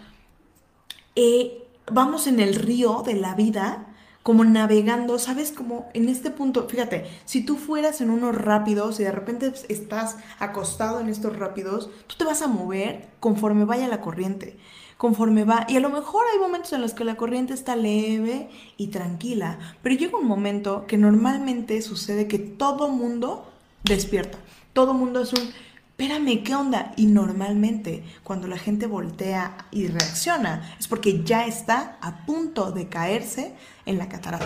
eh, 1.16 1.64
vamos 1.90 2.26
en 2.26 2.40
el 2.40 2.54
río 2.54 3.02
de 3.04 3.14
la 3.14 3.34
vida 3.34 3.93
como 4.24 4.42
navegando, 4.42 5.18
¿sabes? 5.18 5.52
Como 5.52 5.90
en 5.92 6.08
este 6.08 6.30
punto, 6.30 6.66
fíjate, 6.66 7.04
si 7.26 7.44
tú 7.44 7.56
fueras 7.56 8.00
en 8.00 8.08
unos 8.08 8.34
rápidos 8.34 8.98
y 8.98 9.04
de 9.04 9.12
repente 9.12 9.52
estás 9.68 10.16
acostado 10.38 10.98
en 10.98 11.10
estos 11.10 11.36
rápidos, 11.36 11.90
tú 12.06 12.16
te 12.16 12.24
vas 12.24 12.40
a 12.40 12.48
mover 12.48 13.10
conforme 13.20 13.66
vaya 13.66 13.86
la 13.86 14.00
corriente, 14.00 14.56
conforme 14.96 15.44
va, 15.44 15.66
y 15.68 15.76
a 15.76 15.80
lo 15.80 15.90
mejor 15.90 16.24
hay 16.32 16.38
momentos 16.38 16.72
en 16.72 16.80
los 16.80 16.94
que 16.94 17.04
la 17.04 17.18
corriente 17.18 17.52
está 17.52 17.76
leve 17.76 18.48
y 18.78 18.86
tranquila, 18.86 19.58
pero 19.82 19.94
llega 19.94 20.18
un 20.18 20.26
momento 20.26 20.86
que 20.86 20.96
normalmente 20.96 21.82
sucede 21.82 22.26
que 22.26 22.38
todo 22.38 22.88
mundo 22.88 23.52
despierta, 23.84 24.38
todo 24.72 24.94
mundo 24.94 25.20
es 25.20 25.34
un 25.34 25.50
espérame, 25.96 26.42
¿qué 26.42 26.56
onda? 26.56 26.92
Y 26.96 27.06
normalmente 27.06 28.02
cuando 28.24 28.48
la 28.48 28.58
gente 28.58 28.88
voltea 28.88 29.68
y 29.70 29.86
reacciona 29.86 30.74
es 30.78 30.88
porque 30.88 31.22
ya 31.22 31.46
está 31.46 31.98
a 32.00 32.26
punto 32.26 32.72
de 32.72 32.88
caerse 32.88 33.54
en 33.86 33.98
la 33.98 34.08
catarata. 34.08 34.44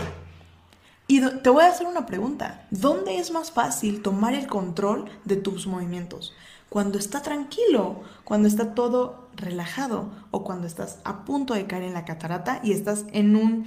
Y 1.06 1.22
te 1.22 1.48
voy 1.48 1.64
a 1.64 1.68
hacer 1.68 1.86
una 1.86 2.04
pregunta. 2.04 2.66
¿Dónde 2.70 3.18
es 3.18 3.30
más 3.30 3.50
fácil 3.50 4.02
tomar 4.02 4.34
el 4.34 4.46
control 4.46 5.06
de 5.24 5.36
tus 5.36 5.66
movimientos? 5.66 6.34
¿Cuando 6.68 6.98
está 6.98 7.22
tranquilo? 7.22 8.02
¿Cuando 8.24 8.46
está 8.46 8.74
todo 8.74 9.30
relajado? 9.34 10.10
¿O 10.30 10.44
cuando 10.44 10.66
estás 10.66 10.98
a 11.04 11.24
punto 11.24 11.54
de 11.54 11.66
caer 11.66 11.84
en 11.84 11.94
la 11.94 12.04
catarata 12.04 12.60
y 12.62 12.72
estás 12.72 13.06
en 13.12 13.36
un 13.36 13.66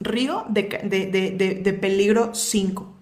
río 0.00 0.46
de, 0.48 0.64
de 1.62 1.72
peligro 1.74 2.34
5? 2.34 2.92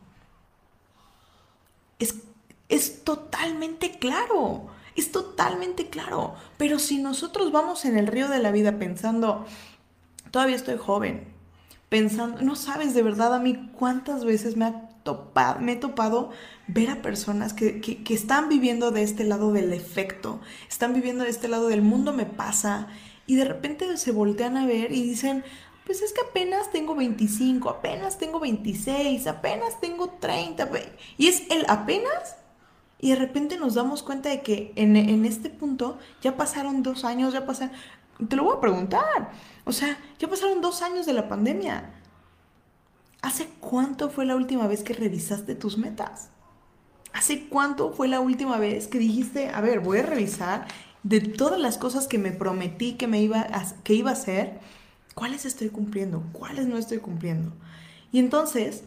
Es 1.98 2.27
es 2.68 3.04
totalmente 3.04 3.98
claro, 3.98 4.66
es 4.96 5.12
totalmente 5.12 5.88
claro. 5.88 6.34
Pero 6.56 6.78
si 6.78 6.98
nosotros 6.98 7.52
vamos 7.52 7.84
en 7.84 7.96
el 7.96 8.06
río 8.06 8.28
de 8.28 8.38
la 8.38 8.50
vida 8.50 8.78
pensando, 8.78 9.46
todavía 10.30 10.56
estoy 10.56 10.76
joven, 10.76 11.28
pensando, 11.88 12.42
no 12.42 12.56
sabes 12.56 12.94
de 12.94 13.02
verdad 13.02 13.34
a 13.34 13.38
mí 13.38 13.70
cuántas 13.76 14.24
veces 14.24 14.56
me, 14.56 14.66
ha 14.66 14.88
topado, 15.02 15.60
me 15.60 15.72
he 15.72 15.76
topado 15.76 16.30
ver 16.66 16.90
a 16.90 17.02
personas 17.02 17.54
que, 17.54 17.80
que 17.80 18.14
están 18.14 18.48
viviendo 18.48 18.90
de 18.90 19.02
este 19.02 19.24
lado 19.24 19.52
del 19.52 19.72
efecto, 19.72 20.40
están 20.68 20.92
viviendo 20.92 21.24
de 21.24 21.30
este 21.30 21.48
lado 21.48 21.68
del 21.68 21.82
mundo 21.82 22.12
me 22.12 22.26
pasa 22.26 22.88
y 23.26 23.36
de 23.36 23.44
repente 23.44 23.96
se 23.98 24.10
voltean 24.10 24.56
a 24.56 24.66
ver 24.66 24.90
y 24.90 25.02
dicen, 25.02 25.44
pues 25.84 26.02
es 26.02 26.12
que 26.12 26.22
apenas 26.22 26.70
tengo 26.72 26.94
25, 26.94 27.68
apenas 27.70 28.18
tengo 28.18 28.40
26, 28.40 29.26
apenas 29.26 29.80
tengo 29.80 30.08
30. 30.20 30.68
Y 31.16 31.28
es 31.28 31.44
el 31.50 31.64
apenas 31.68 32.37
y 33.00 33.10
de 33.10 33.16
repente 33.16 33.58
nos 33.58 33.74
damos 33.74 34.02
cuenta 34.02 34.28
de 34.28 34.42
que 34.42 34.72
en, 34.74 35.24
este 35.24 35.50
punto 35.50 35.98
ya 36.20 36.36
pasaron 36.36 36.82
dos 36.82 37.04
años, 37.04 37.32
ya 37.32 37.46
pasaron... 37.46 37.74
Te 38.28 38.34
lo 38.34 38.44
voy 38.44 38.56
a 38.56 38.60
preguntar. 38.60 39.30
O 39.64 39.70
sea, 39.70 39.96
ya 40.18 40.28
pasaron 40.28 40.60
dos 40.60 40.82
años 40.82 41.06
de 41.06 41.12
la 41.12 41.28
pandemia. 41.28 41.92
¿Hace 43.22 43.48
cuánto 43.60 44.10
fue 44.10 44.26
la 44.26 44.34
última 44.34 44.66
vez 44.66 44.82
que 44.82 44.94
revisaste 44.94 45.54
tus 45.54 45.78
metas? 45.78 46.30
¿Hace 47.12 47.48
cuánto 47.48 47.92
fue 47.92 48.08
la 48.08 48.18
última 48.18 48.58
vez 48.58 48.88
que 48.88 48.98
dijiste, 48.98 49.48
a 49.48 49.60
ver, 49.60 49.78
voy 49.78 49.98
a 49.98 50.02
revisar 50.02 50.66
de 51.04 51.20
todas 51.20 51.60
las 51.60 51.78
cosas 51.78 52.08
que 52.08 52.18
me 52.18 52.32
prometí 52.32 52.94
que, 52.94 53.06
me 53.06 53.22
iba 53.22 53.46
que 53.84 53.94
iba 53.94 54.10
a 54.10 54.14
hacer, 54.14 54.58
cuáles 55.14 55.44
estoy 55.44 55.68
cumpliendo, 55.68 56.24
cuáles 56.32 56.66
no 56.66 56.76
estoy 56.76 56.98
cumpliendo? 56.98 57.52
Y 58.10 58.18
entonces 58.18 58.82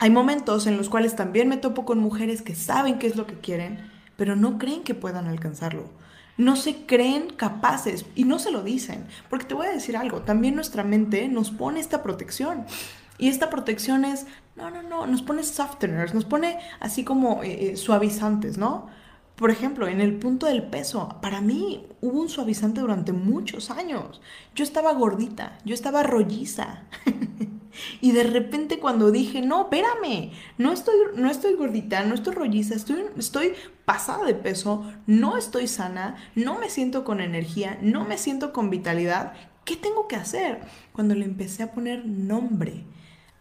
hay 0.00 0.10
momentos 0.10 0.66
en 0.66 0.76
los 0.76 0.88
cuales 0.88 1.16
también 1.16 1.48
me 1.48 1.56
topo 1.56 1.84
con 1.84 1.98
mujeres 1.98 2.42
que 2.42 2.54
saben 2.54 2.98
qué 2.98 3.08
es 3.08 3.16
lo 3.16 3.26
que 3.26 3.40
quieren, 3.40 3.90
pero 4.16 4.36
no 4.36 4.56
creen 4.58 4.84
que 4.84 4.94
puedan 4.94 5.26
alcanzarlo. 5.26 5.90
No 6.36 6.54
se 6.54 6.86
creen 6.86 7.30
capaces 7.30 8.06
y 8.14 8.22
no 8.22 8.38
se 8.38 8.52
lo 8.52 8.62
dicen. 8.62 9.06
Porque 9.28 9.46
te 9.46 9.54
voy 9.54 9.66
a 9.66 9.72
decir 9.72 9.96
algo, 9.96 10.20
también 10.20 10.54
nuestra 10.54 10.84
mente 10.84 11.26
nos 11.28 11.50
pone 11.50 11.80
esta 11.80 12.04
protección. 12.04 12.64
Y 13.18 13.28
esta 13.28 13.50
protección 13.50 14.04
es, 14.04 14.26
no, 14.54 14.70
no, 14.70 14.82
no, 14.82 15.06
nos 15.08 15.22
pone 15.22 15.42
softeners, 15.42 16.14
nos 16.14 16.24
pone 16.24 16.58
así 16.78 17.02
como 17.02 17.42
eh, 17.42 17.72
eh, 17.72 17.76
suavizantes, 17.76 18.56
¿no? 18.56 18.86
Por 19.34 19.50
ejemplo, 19.50 19.88
en 19.88 20.00
el 20.00 20.14
punto 20.14 20.46
del 20.46 20.62
peso, 20.62 21.16
para 21.20 21.40
mí 21.40 21.86
hubo 22.00 22.20
un 22.20 22.28
suavizante 22.28 22.80
durante 22.80 23.12
muchos 23.12 23.70
años. 23.70 24.20
Yo 24.54 24.62
estaba 24.62 24.92
gordita, 24.92 25.58
yo 25.64 25.74
estaba 25.74 26.04
rolliza. 26.04 26.84
Y 28.00 28.12
de 28.12 28.24
repente 28.24 28.78
cuando 28.78 29.10
dije, 29.10 29.42
no, 29.42 29.62
espérame, 29.62 30.32
no 30.56 30.72
estoy, 30.72 30.96
no 31.14 31.30
estoy 31.30 31.54
gordita, 31.54 32.04
no 32.04 32.14
estoy 32.14 32.34
rolliza, 32.34 32.74
estoy, 32.74 33.04
estoy 33.16 33.52
pasada 33.84 34.24
de 34.24 34.34
peso, 34.34 34.84
no 35.06 35.36
estoy 35.36 35.66
sana, 35.66 36.16
no 36.34 36.58
me 36.58 36.70
siento 36.70 37.04
con 37.04 37.20
energía, 37.20 37.78
no 37.82 38.04
me 38.04 38.18
siento 38.18 38.52
con 38.52 38.70
vitalidad, 38.70 39.32
¿qué 39.64 39.76
tengo 39.76 40.08
que 40.08 40.16
hacer? 40.16 40.60
Cuando 40.92 41.14
le 41.14 41.24
empecé 41.24 41.62
a 41.62 41.72
poner 41.72 42.06
nombre 42.06 42.84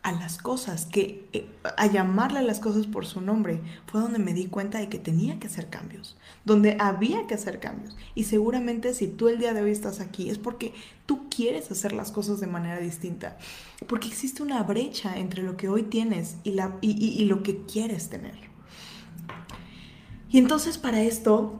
a 0.07 0.13
las 0.13 0.37
cosas, 0.37 0.85
que 0.85 1.27
eh, 1.33 1.49
a 1.75 1.85
llamarle 1.85 2.39
a 2.39 2.41
las 2.41 2.61
cosas 2.61 2.87
por 2.87 3.05
su 3.05 3.19
nombre, 3.19 3.59
fue 3.87 3.99
donde 3.99 4.19
me 4.19 4.33
di 4.33 4.45
cuenta 4.45 4.79
de 4.79 4.87
que 4.87 4.99
tenía 4.99 5.37
que 5.37 5.47
hacer 5.47 5.69
cambios, 5.69 6.15
donde 6.45 6.77
había 6.79 7.27
que 7.27 7.33
hacer 7.33 7.59
cambios. 7.59 7.97
Y 8.15 8.23
seguramente 8.23 8.93
si 8.93 9.07
tú 9.09 9.27
el 9.27 9.37
día 9.37 9.53
de 9.53 9.61
hoy 9.61 9.71
estás 9.71 9.99
aquí 9.99 10.29
es 10.29 10.37
porque 10.37 10.73
tú 11.05 11.27
quieres 11.29 11.69
hacer 11.71 11.91
las 11.91 12.11
cosas 12.11 12.39
de 12.39 12.47
manera 12.47 12.79
distinta, 12.79 13.37
porque 13.85 14.07
existe 14.07 14.41
una 14.41 14.63
brecha 14.63 15.17
entre 15.17 15.43
lo 15.43 15.57
que 15.57 15.67
hoy 15.67 15.83
tienes 15.83 16.37
y, 16.45 16.51
la, 16.51 16.77
y 16.79 17.25
lo 17.25 17.43
que 17.43 17.65
quieres 17.65 18.07
tener. 18.07 18.47
Y 20.29 20.37
entonces 20.37 20.77
para 20.77 21.01
esto 21.01 21.59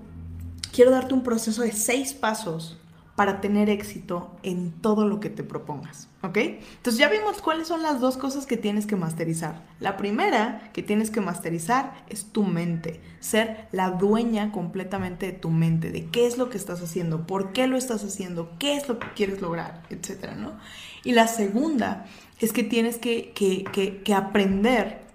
quiero 0.72 0.92
darte 0.92 1.14
un 1.14 1.24
proceso 1.24 1.64
de 1.64 1.74
seis 1.74 2.14
pasos 2.14 2.78
para 3.18 3.42
tener 3.42 3.68
éxito 3.72 4.30
en 4.44 4.72
todo 4.72 5.08
lo 5.08 5.20
que 5.20 5.32
te 5.32 5.42
propongas, 5.42 6.08
¿ok? 6.22 6.38
Entonces 6.38 7.00
ya 7.00 7.10
vimos 7.10 7.42
cuáles 7.42 7.68
son 7.68 7.82
las 7.82 8.00
dos 8.00 8.16
cosas 8.16 8.46
que 8.46 8.58
tienes 8.58 8.86
que 8.86 8.96
masterizar. 8.96 9.66
La 9.80 9.98
primera 9.98 10.70
que 10.72 10.84
tienes 10.84 11.10
que 11.10 11.20
masterizar 11.20 11.96
es 12.10 12.26
tu 12.26 12.44
mente, 12.44 13.02
ser 13.20 13.70
la 13.72 13.90
dueña 13.90 14.52
completamente 14.52 15.26
de 15.26 15.32
tu 15.32 15.50
mente, 15.50 15.90
de 15.90 16.06
qué 16.06 16.28
es 16.28 16.38
lo 16.38 16.52
que 16.52 16.60
estás 16.60 16.80
haciendo, 16.84 17.26
por 17.26 17.54
qué 17.54 17.66
lo 17.66 17.76
estás 17.76 18.04
haciendo, 18.04 18.52
qué 18.60 18.78
es 18.78 18.88
lo 18.88 19.00
que 19.00 19.08
quieres 19.16 19.42
lograr, 19.42 19.82
etcétera, 19.90 20.36
¿no? 20.36 20.52
Y 21.04 21.14
la 21.14 21.28
segunda 21.28 22.06
es 22.40 22.54
que 22.54 22.64
tienes 22.64 23.00
que, 23.00 23.32
que, 23.32 23.64
que, 23.64 24.04
que 24.04 24.14
aprender 24.14 25.07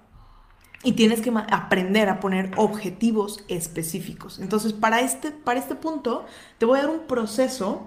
y 0.83 0.93
tienes 0.93 1.21
que 1.21 1.33
aprender 1.51 2.09
a 2.09 2.21
poner 2.21 2.51
objetivos 2.57 3.45
específicos. 3.49 4.39
Entonces, 4.39 4.73
para 4.73 5.01
este, 5.01 5.31
para 5.31 5.61
este 5.61 5.75
punto, 5.75 6.27
te 6.59 6.67
voy 6.67 6.79
a 6.79 6.83
dar 6.83 6.91
un 6.91 7.07
proceso 7.07 7.87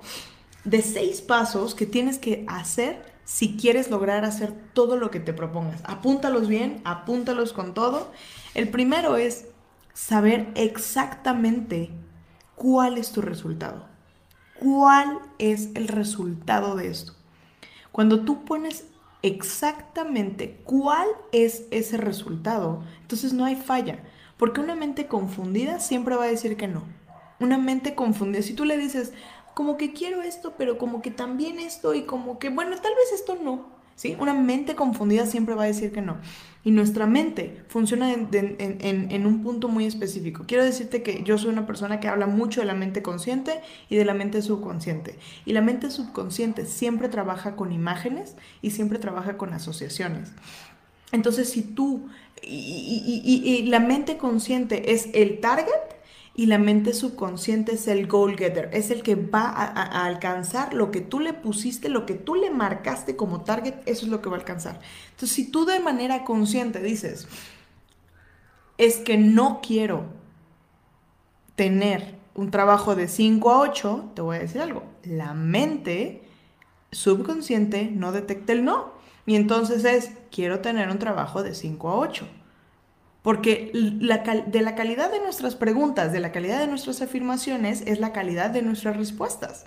de 0.63 0.81
seis 0.81 1.21
pasos 1.21 1.75
que 1.75 1.85
tienes 1.85 2.17
que 2.17 2.45
hacer 2.47 3.15
si 3.25 3.57
quieres 3.57 3.89
lograr 3.89 4.23
hacer 4.23 4.53
todo 4.73 4.97
lo 4.97 5.11
que 5.11 5.19
te 5.19 5.33
propongas. 5.33 5.81
Apúntalos 5.83 6.47
bien, 6.47 6.81
apúntalos 6.85 7.53
con 7.53 7.73
todo. 7.73 8.11
El 8.53 8.69
primero 8.69 9.17
es 9.17 9.47
saber 9.93 10.51
exactamente 10.55 11.91
cuál 12.55 12.97
es 12.97 13.11
tu 13.11 13.21
resultado. 13.21 13.87
¿Cuál 14.59 15.19
es 15.37 15.69
el 15.75 15.87
resultado 15.87 16.75
de 16.75 16.87
esto? 16.87 17.13
Cuando 17.91 18.21
tú 18.23 18.45
pones 18.45 18.85
exactamente 19.21 20.59
cuál 20.63 21.07
es 21.31 21.65
ese 21.71 21.97
resultado, 21.97 22.83
entonces 23.01 23.33
no 23.33 23.45
hay 23.45 23.55
falla. 23.55 24.03
Porque 24.37 24.59
una 24.59 24.75
mente 24.75 25.07
confundida 25.07 25.79
siempre 25.79 26.15
va 26.15 26.25
a 26.25 26.27
decir 26.27 26.57
que 26.57 26.67
no. 26.67 26.83
Una 27.39 27.57
mente 27.57 27.95
confundida, 27.95 28.41
si 28.41 28.53
tú 28.53 28.65
le 28.65 28.77
dices, 28.77 29.13
como 29.53 29.77
que 29.77 29.93
quiero 29.93 30.21
esto, 30.21 30.55
pero 30.57 30.77
como 30.77 31.01
que 31.01 31.11
también 31.11 31.59
esto 31.59 31.93
y 31.93 32.03
como 32.03 32.39
que, 32.39 32.49
bueno, 32.49 32.75
tal 32.75 32.93
vez 32.93 33.13
esto 33.13 33.37
no. 33.41 33.65
¿sí? 33.95 34.15
Una 34.19 34.33
mente 34.33 34.75
confundida 34.75 35.25
siempre 35.25 35.55
va 35.55 35.63
a 35.63 35.67
decir 35.67 35.91
que 35.91 36.01
no. 36.01 36.17
Y 36.65 36.71
nuestra 36.71 37.05
mente 37.05 37.61
funciona 37.69 38.11
en, 38.11 39.25
un 39.25 39.43
punto 39.43 39.69
muy 39.69 39.85
específico. 39.85 40.43
Quiero 40.47 40.65
decirte 40.65 41.03
que 41.03 41.21
yo 41.23 41.37
soy 41.37 41.51
una 41.51 41.65
persona 41.65 41.99
que 41.99 42.07
habla 42.09 42.25
mucho 42.25 42.59
de 42.59 42.65
la 42.65 42.73
mente 42.73 43.01
consciente 43.01 43.61
y 43.87 43.95
de 43.95 44.03
la 44.03 44.13
mente 44.13 44.41
subconsciente. 44.41 45.17
Y 45.45 45.53
la 45.53 45.61
mente 45.61 45.91
subconsciente 45.91 46.65
siempre 46.65 47.07
trabaja 47.07 47.55
con 47.55 47.71
imágenes 47.71 48.35
y 48.63 48.71
siempre 48.71 48.99
trabaja 48.99 49.37
con 49.37 49.53
asociaciones. 49.53 50.33
Entonces, 51.11 51.49
si 51.49 51.61
tú 51.61 52.09
y 52.41 53.63
la 53.67 53.79
mente 53.79 54.17
consciente 54.17 54.91
es 54.91 55.09
el 55.13 55.39
target, 55.39 55.94
y 56.37 56.47
la 56.47 56.57
mente 56.57 56.93
subconsciente 56.93 57.75
es 57.75 57.87
el 57.87 58.07
goal 58.07 58.37
getter, 58.37 58.69
es 58.73 58.91
el 58.91 59.03
que 59.03 59.15
va 59.15 59.49
a, 59.49 60.05
alcanzar 60.05 60.73
lo 60.73 60.91
que 60.91 60.99
tú 60.99 61.21
le 61.21 61.33
pusiste, 61.33 61.87
lo 61.87 62.05
que 62.05 62.15
tú 62.15 62.35
le 62.35 62.49
marcaste 62.49 63.15
como 63.15 63.41
target, 63.41 63.75
eso 63.85 64.05
es 64.05 64.11
lo 64.11 64.21
que 64.21 64.29
va 64.29 64.35
a 64.35 64.39
alcanzar. 64.39 64.81
Entonces, 65.11 65.31
si 65.31 65.49
tú 65.49 65.65
de 65.65 65.79
manera 65.79 66.25
consciente 66.25 66.81
dices, 66.81 67.27
es 68.77 68.97
que 68.97 69.17
no 69.17 69.61
quiero 69.65 70.07
tener 71.55 72.15
un 72.33 72.51
trabajo 72.51 72.95
de 72.95 73.07
5 73.07 73.49
a 73.49 73.59
8, 73.61 74.11
te 74.15 74.21
voy 74.21 74.35
a 74.35 74.39
decir 74.39 74.59
algo, 74.59 74.83
la 75.03 75.33
mente 75.33 76.21
subconsciente 76.91 77.89
no 77.91 78.11
detecta 78.11 78.51
el 78.51 78.65
no. 78.65 78.93
Y 79.25 79.35
entonces 79.35 79.85
es, 79.85 80.11
quiero 80.31 80.59
tener 80.59 80.89
un 80.89 80.99
trabajo 80.99 81.43
de 81.43 81.55
5 81.55 81.89
a 81.89 81.95
8 81.95 82.27
porque 83.25 83.71
de 83.73 84.61
la 84.61 84.75
calidad 84.75 85.11
de 85.11 85.19
nuestras 85.19 85.55
preguntas, 85.55 86.13
de 86.13 86.19
la 86.19 86.31
calidad 86.31 86.59
de 86.59 86.67
nuestras 86.67 87.01
afirmaciones, 87.01 87.81
es 87.87 87.99
la 87.99 88.13
calidad 88.13 88.51
de 88.51 88.61
nuestras 88.61 88.97
respuestas. 88.97 89.65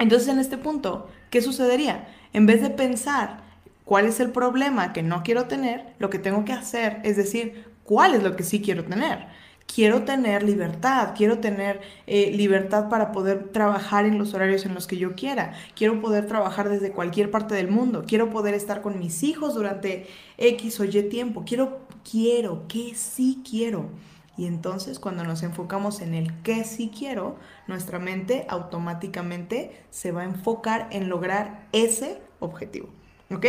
Entonces, 0.00 0.26
en 0.26 0.40
este 0.40 0.58
punto, 0.58 1.08
¿qué 1.30 1.40
sucedería? 1.40 2.08
En 2.32 2.46
vez 2.46 2.62
de 2.62 2.70
pensar 2.70 3.44
cuál 3.84 4.06
es 4.06 4.18
el 4.18 4.32
problema 4.32 4.92
que 4.92 5.04
no 5.04 5.22
quiero 5.22 5.44
tener, 5.44 5.94
lo 6.00 6.10
que 6.10 6.18
tengo 6.18 6.44
que 6.44 6.52
hacer 6.52 6.98
es 7.04 7.16
decir, 7.16 7.64
¿cuál 7.84 8.12
es 8.12 8.24
lo 8.24 8.34
que 8.34 8.42
sí 8.42 8.60
quiero 8.60 8.84
tener? 8.84 9.28
Quiero 9.66 10.04
tener 10.04 10.42
libertad, 10.42 11.14
quiero 11.16 11.38
tener 11.38 11.80
eh, 12.06 12.30
libertad 12.32 12.88
para 12.88 13.12
poder 13.12 13.48
trabajar 13.48 14.06
en 14.06 14.18
los 14.18 14.34
horarios 14.34 14.64
en 14.66 14.74
los 14.74 14.86
que 14.86 14.96
yo 14.96 15.14
quiera, 15.14 15.54
quiero 15.74 16.00
poder 16.00 16.26
trabajar 16.26 16.68
desde 16.68 16.92
cualquier 16.92 17.30
parte 17.30 17.54
del 17.54 17.68
mundo, 17.68 18.04
quiero 18.06 18.30
poder 18.30 18.54
estar 18.54 18.82
con 18.82 18.98
mis 18.98 19.22
hijos 19.22 19.54
durante 19.54 20.06
X 20.38 20.80
o 20.80 20.84
Y 20.84 21.02
tiempo, 21.08 21.44
quiero, 21.46 21.80
quiero, 22.08 22.66
que 22.68 22.94
sí 22.94 23.42
quiero. 23.48 23.88
Y 24.36 24.46
entonces 24.46 24.98
cuando 24.98 25.22
nos 25.22 25.44
enfocamos 25.44 26.00
en 26.00 26.14
el 26.14 26.42
que 26.42 26.64
sí 26.64 26.90
quiero, 26.96 27.36
nuestra 27.68 28.00
mente 28.00 28.46
automáticamente 28.48 29.84
se 29.90 30.10
va 30.10 30.22
a 30.22 30.24
enfocar 30.24 30.88
en 30.90 31.08
lograr 31.08 31.68
ese 31.72 32.18
objetivo. 32.40 32.88
¿Ok? 33.30 33.46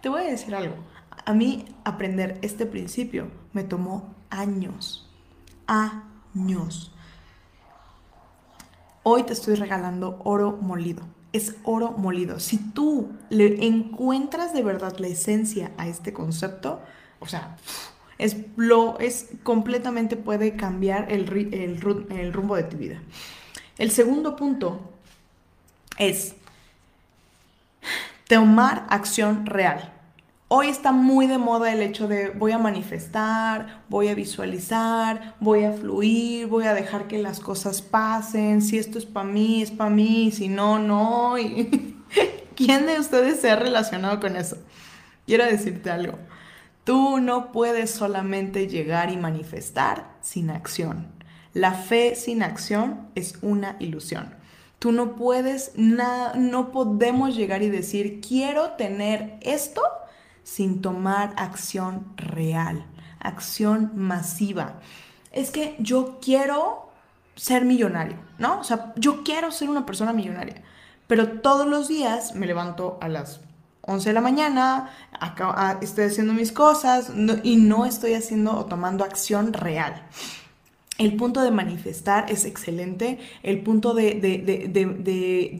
Te 0.00 0.08
voy 0.08 0.22
a 0.22 0.30
decir 0.30 0.54
algo. 0.54 0.76
A 1.24 1.34
mí 1.34 1.64
aprender 1.84 2.38
este 2.42 2.66
principio 2.66 3.28
me 3.52 3.64
tomó 3.64 4.14
años 4.30 5.01
años. 5.72 6.92
Hoy 9.02 9.24
te 9.24 9.32
estoy 9.32 9.54
regalando 9.54 10.20
oro 10.24 10.58
molido. 10.60 11.02
Es 11.32 11.56
oro 11.64 11.92
molido. 11.92 12.38
Si 12.40 12.58
tú 12.58 13.12
le 13.30 13.66
encuentras 13.66 14.52
de 14.52 14.62
verdad 14.62 14.96
la 14.98 15.08
esencia 15.08 15.72
a 15.78 15.88
este 15.88 16.12
concepto, 16.12 16.80
o 17.20 17.26
sea, 17.26 17.56
es, 18.18 18.36
lo, 18.56 18.98
es 18.98 19.28
completamente 19.42 20.16
puede 20.16 20.56
cambiar 20.56 21.10
el, 21.10 21.28
el, 21.52 22.06
el 22.10 22.32
rumbo 22.32 22.56
de 22.56 22.64
tu 22.64 22.76
vida. 22.76 23.00
El 23.78 23.90
segundo 23.90 24.36
punto 24.36 24.78
es 25.98 26.34
tomar 28.28 28.86
acción 28.90 29.46
real. 29.46 29.92
Hoy 30.54 30.68
está 30.68 30.92
muy 30.92 31.26
de 31.28 31.38
moda 31.38 31.72
el 31.72 31.80
hecho 31.80 32.08
de 32.08 32.28
voy 32.28 32.52
a 32.52 32.58
manifestar, 32.58 33.84
voy 33.88 34.08
a 34.08 34.14
visualizar, 34.14 35.34
voy 35.40 35.64
a 35.64 35.72
fluir, 35.72 36.46
voy 36.46 36.66
a 36.66 36.74
dejar 36.74 37.08
que 37.08 37.22
las 37.22 37.40
cosas 37.40 37.80
pasen. 37.80 38.60
Si 38.60 38.76
esto 38.76 38.98
es 38.98 39.06
para 39.06 39.26
mí, 39.26 39.62
es 39.62 39.70
para 39.70 39.88
mí, 39.88 40.30
si 40.30 40.48
no, 40.48 40.78
no. 40.78 41.36
¿Quién 42.54 42.84
de 42.84 43.00
ustedes 43.00 43.40
se 43.40 43.50
ha 43.50 43.56
relacionado 43.56 44.20
con 44.20 44.36
eso? 44.36 44.58
Quiero 45.24 45.46
decirte 45.46 45.88
algo. 45.88 46.18
Tú 46.84 47.18
no 47.18 47.50
puedes 47.50 47.90
solamente 47.90 48.68
llegar 48.68 49.10
y 49.10 49.16
manifestar 49.16 50.18
sin 50.20 50.50
acción. 50.50 51.06
La 51.54 51.72
fe 51.72 52.14
sin 52.14 52.42
acción 52.42 53.08
es 53.14 53.38
una 53.40 53.76
ilusión. 53.80 54.34
Tú 54.78 54.92
no 54.92 55.16
puedes, 55.16 55.72
no 55.78 56.72
podemos 56.72 57.34
llegar 57.34 57.62
y 57.62 57.70
decir, 57.70 58.20
quiero 58.20 58.72
tener 58.72 59.38
esto 59.40 59.80
sin 60.42 60.82
tomar 60.82 61.34
acción 61.36 62.12
real, 62.16 62.86
acción 63.20 63.92
masiva. 63.94 64.80
Es 65.30 65.50
que 65.50 65.76
yo 65.78 66.18
quiero 66.20 66.90
ser 67.36 67.64
millonario, 67.64 68.18
¿no? 68.38 68.60
O 68.60 68.64
sea, 68.64 68.92
yo 68.96 69.22
quiero 69.24 69.50
ser 69.50 69.70
una 69.70 69.86
persona 69.86 70.12
millonaria, 70.12 70.62
pero 71.06 71.40
todos 71.40 71.66
los 71.66 71.88
días 71.88 72.34
me 72.34 72.46
levanto 72.46 72.98
a 73.00 73.08
las 73.08 73.40
11 73.82 74.10
de 74.10 74.12
la 74.12 74.20
mañana, 74.20 74.90
acá, 75.18 75.78
estoy 75.80 76.04
haciendo 76.04 76.32
mis 76.32 76.52
cosas 76.52 77.10
y 77.42 77.56
no 77.56 77.84
estoy 77.84 78.14
haciendo 78.14 78.56
o 78.56 78.66
tomando 78.66 79.04
acción 79.04 79.52
real. 79.52 80.06
El 81.02 81.16
punto 81.16 81.42
de 81.42 81.50
manifestar 81.50 82.30
es 82.30 82.44
excelente, 82.44 83.18
el 83.42 83.60
punto 83.62 83.92
de, 83.92 84.20
de, 84.20 85.52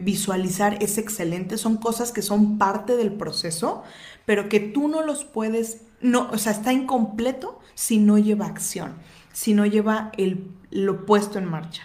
visualizar 0.00 0.80
es 0.80 0.96
excelente, 0.96 1.58
son 1.58 1.76
cosas 1.76 2.12
que 2.12 2.22
son 2.22 2.56
parte 2.56 2.96
del 2.96 3.12
proceso, 3.12 3.82
pero 4.26 4.48
que 4.48 4.60
tú 4.60 4.86
no 4.86 5.02
los 5.02 5.24
puedes, 5.24 5.80
no, 6.00 6.28
o 6.30 6.38
sea, 6.38 6.52
está 6.52 6.72
incompleto 6.72 7.58
si 7.74 7.98
no 7.98 8.16
lleva 8.16 8.46
acción, 8.46 8.94
si 9.32 9.54
no 9.54 9.66
lleva 9.66 10.12
el, 10.16 10.46
lo 10.70 11.04
puesto 11.04 11.40
en 11.40 11.46
marcha. 11.46 11.82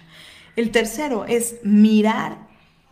El 0.56 0.70
tercero 0.70 1.26
es 1.26 1.56
mirar 1.64 2.45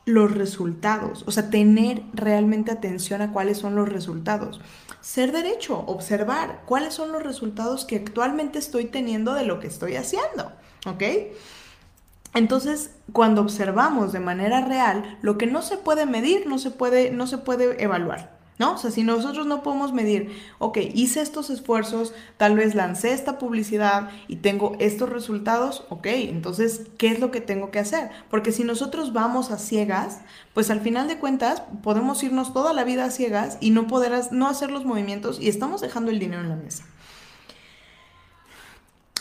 los 0.06 0.34
resultados, 0.34 1.24
o 1.28 1.32
sea, 1.32 1.50
tener 1.50 2.04
realmente 2.14 2.72
atención 2.72 3.22
a 3.22 3.32
cuáles 3.32 3.58
son 3.58 3.76
los 3.76 3.88
resultados. 3.88 4.60
Ser 5.02 5.32
derecho, 5.32 5.80
observar 5.80 6.62
cuáles 6.66 6.94
son 6.94 7.12
los 7.12 7.24
resultados 7.24 7.86
que 7.86 7.98
actualmente 7.98 8.60
estoy 8.60 8.86
teniendo 8.86 9.34
de 9.34 9.46
lo 9.46 9.60
que 9.60 9.68
estoy 9.68 9.96
haciendo, 9.96 10.52
¿ok? 10.86 11.04
Entonces, 12.34 12.96
cuando 13.12 13.42
observamos 13.42 14.12
de 14.12 14.20
manera 14.20 14.66
real, 14.66 15.18
lo 15.22 15.38
que 15.38 15.46
no 15.46 15.62
se 15.62 15.78
puede 15.78 16.06
medir, 16.06 16.48
no 16.48 16.58
se 16.58 16.72
puede, 16.72 17.12
no 17.12 17.28
se 17.28 17.38
puede 17.38 17.82
evaluar. 17.82 18.33
¿No? 18.60 18.74
O 18.74 18.78
sea, 18.78 18.92
si 18.92 19.04
nosotros 19.04 19.48
no 19.48 19.64
podemos 19.64 19.94
medir, 19.94 20.32
ok, 20.60 20.78
hice 20.94 21.22
estos 21.22 21.50
esfuerzos, 21.50 22.14
tal 22.38 22.56
vez 22.56 22.76
lancé 22.76 23.12
esta 23.12 23.40
publicidad 23.40 24.12
y 24.28 24.38
tengo 24.38 24.76
estos 24.80 25.10
resultados, 25.10 25.86
ok, 25.90 26.06
entonces, 26.06 26.84
¿qué 26.98 27.08
es 27.08 27.20
lo 27.20 27.32
que 27.32 27.42
tengo 27.42 27.72
que 27.72 27.80
hacer? 27.80 28.12
Porque 28.30 28.52
si 28.52 28.64
nosotros 28.64 29.12
vamos 29.12 29.50
a 29.50 29.58
ciegas, 29.58 30.22
pues 30.54 30.70
al 30.70 30.82
final 30.82 31.08
de 31.08 31.18
cuentas 31.18 31.64
podemos 31.82 32.22
irnos 32.24 32.54
toda 32.54 32.74
la 32.74 32.84
vida 32.84 33.06
a 33.06 33.12
ciegas 33.12 33.58
y 33.60 33.72
no 33.72 33.88
poder 33.88 34.14
no 34.32 34.48
hacer 34.48 34.70
los 34.70 34.86
movimientos 34.86 35.40
y 35.42 35.50
estamos 35.50 35.82
dejando 35.82 36.12
el 36.12 36.20
dinero 36.20 36.44
en 36.44 36.50
la 36.50 36.56
mesa. 36.56 36.86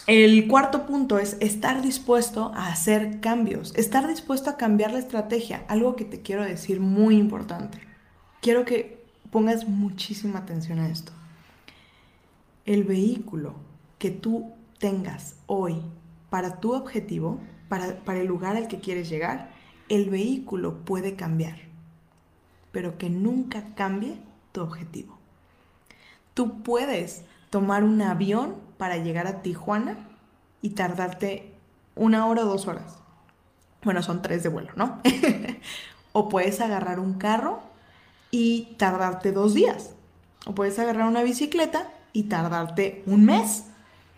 El 0.08 0.48
cuarto 0.48 0.84
punto 0.84 1.18
es 1.18 1.36
estar 1.38 1.80
dispuesto 1.80 2.50
a 2.56 2.66
hacer 2.66 3.20
cambios, 3.20 3.72
estar 3.76 4.08
dispuesto 4.08 4.50
a 4.50 4.56
cambiar 4.56 4.92
la 4.92 4.98
estrategia, 4.98 5.64
algo 5.68 5.94
que 5.94 6.04
te 6.04 6.22
quiero 6.22 6.42
decir 6.42 6.80
muy 6.80 7.16
importante. 7.16 7.78
Quiero 8.40 8.64
que 8.64 9.01
pongas 9.32 9.66
muchísima 9.66 10.40
atención 10.40 10.78
a 10.78 10.88
esto. 10.88 11.10
El 12.66 12.84
vehículo 12.84 13.54
que 13.98 14.10
tú 14.10 14.52
tengas 14.78 15.36
hoy 15.46 15.80
para 16.28 16.60
tu 16.60 16.74
objetivo, 16.74 17.40
para, 17.68 17.96
para 18.04 18.20
el 18.20 18.26
lugar 18.26 18.56
al 18.56 18.68
que 18.68 18.78
quieres 18.78 19.08
llegar, 19.08 19.50
el 19.88 20.10
vehículo 20.10 20.84
puede 20.84 21.16
cambiar, 21.16 21.56
pero 22.72 22.98
que 22.98 23.08
nunca 23.08 23.74
cambie 23.74 24.18
tu 24.52 24.60
objetivo. 24.60 25.18
Tú 26.34 26.62
puedes 26.62 27.24
tomar 27.48 27.84
un 27.84 28.02
avión 28.02 28.56
para 28.76 28.98
llegar 28.98 29.26
a 29.26 29.40
Tijuana 29.42 29.96
y 30.60 30.70
tardarte 30.70 31.54
una 31.96 32.26
hora 32.26 32.42
o 32.42 32.48
dos 32.48 32.66
horas. 32.66 32.98
Bueno, 33.82 34.02
son 34.02 34.20
tres 34.20 34.42
de 34.42 34.50
vuelo, 34.50 34.72
¿no? 34.76 35.00
o 36.12 36.28
puedes 36.28 36.60
agarrar 36.60 37.00
un 37.00 37.14
carro 37.14 37.71
y 38.32 38.74
tardarte 38.78 39.30
dos 39.30 39.54
días. 39.54 39.90
O 40.46 40.56
puedes 40.56 40.80
agarrar 40.80 41.06
una 41.06 41.22
bicicleta 41.22 41.92
y 42.12 42.24
tardarte 42.24 43.04
un 43.06 43.24
mes. 43.24 43.66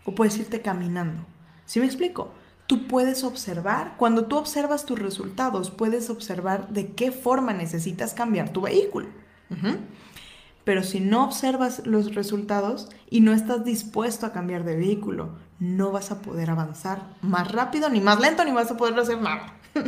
O 0.06 0.14
puedes 0.14 0.38
irte 0.38 0.62
caminando. 0.62 1.26
¿Sí 1.66 1.80
me 1.80 1.86
explico? 1.86 2.30
Tú 2.66 2.86
puedes 2.86 3.24
observar, 3.24 3.94
cuando 3.98 4.24
tú 4.24 4.38
observas 4.38 4.86
tus 4.86 4.98
resultados, 4.98 5.70
puedes 5.70 6.08
observar 6.08 6.68
de 6.70 6.92
qué 6.92 7.12
forma 7.12 7.52
necesitas 7.52 8.14
cambiar 8.14 8.50
tu 8.50 8.62
vehículo. 8.62 9.08
Pero 10.64 10.82
si 10.82 11.00
no 11.00 11.24
observas 11.24 11.86
los 11.86 12.14
resultados 12.14 12.88
y 13.10 13.20
no 13.20 13.32
estás 13.32 13.64
dispuesto 13.64 14.24
a 14.24 14.32
cambiar 14.32 14.64
de 14.64 14.76
vehículo, 14.76 15.36
no 15.58 15.92
vas 15.92 16.10
a 16.10 16.22
poder 16.22 16.50
avanzar 16.50 17.02
más 17.20 17.52
rápido, 17.52 17.90
ni 17.90 18.00
más 18.00 18.18
lento, 18.18 18.44
ni 18.44 18.52
vas 18.52 18.70
a 18.70 18.76
poder 18.76 18.98
hacer 18.98 19.20
nada. 19.20 19.54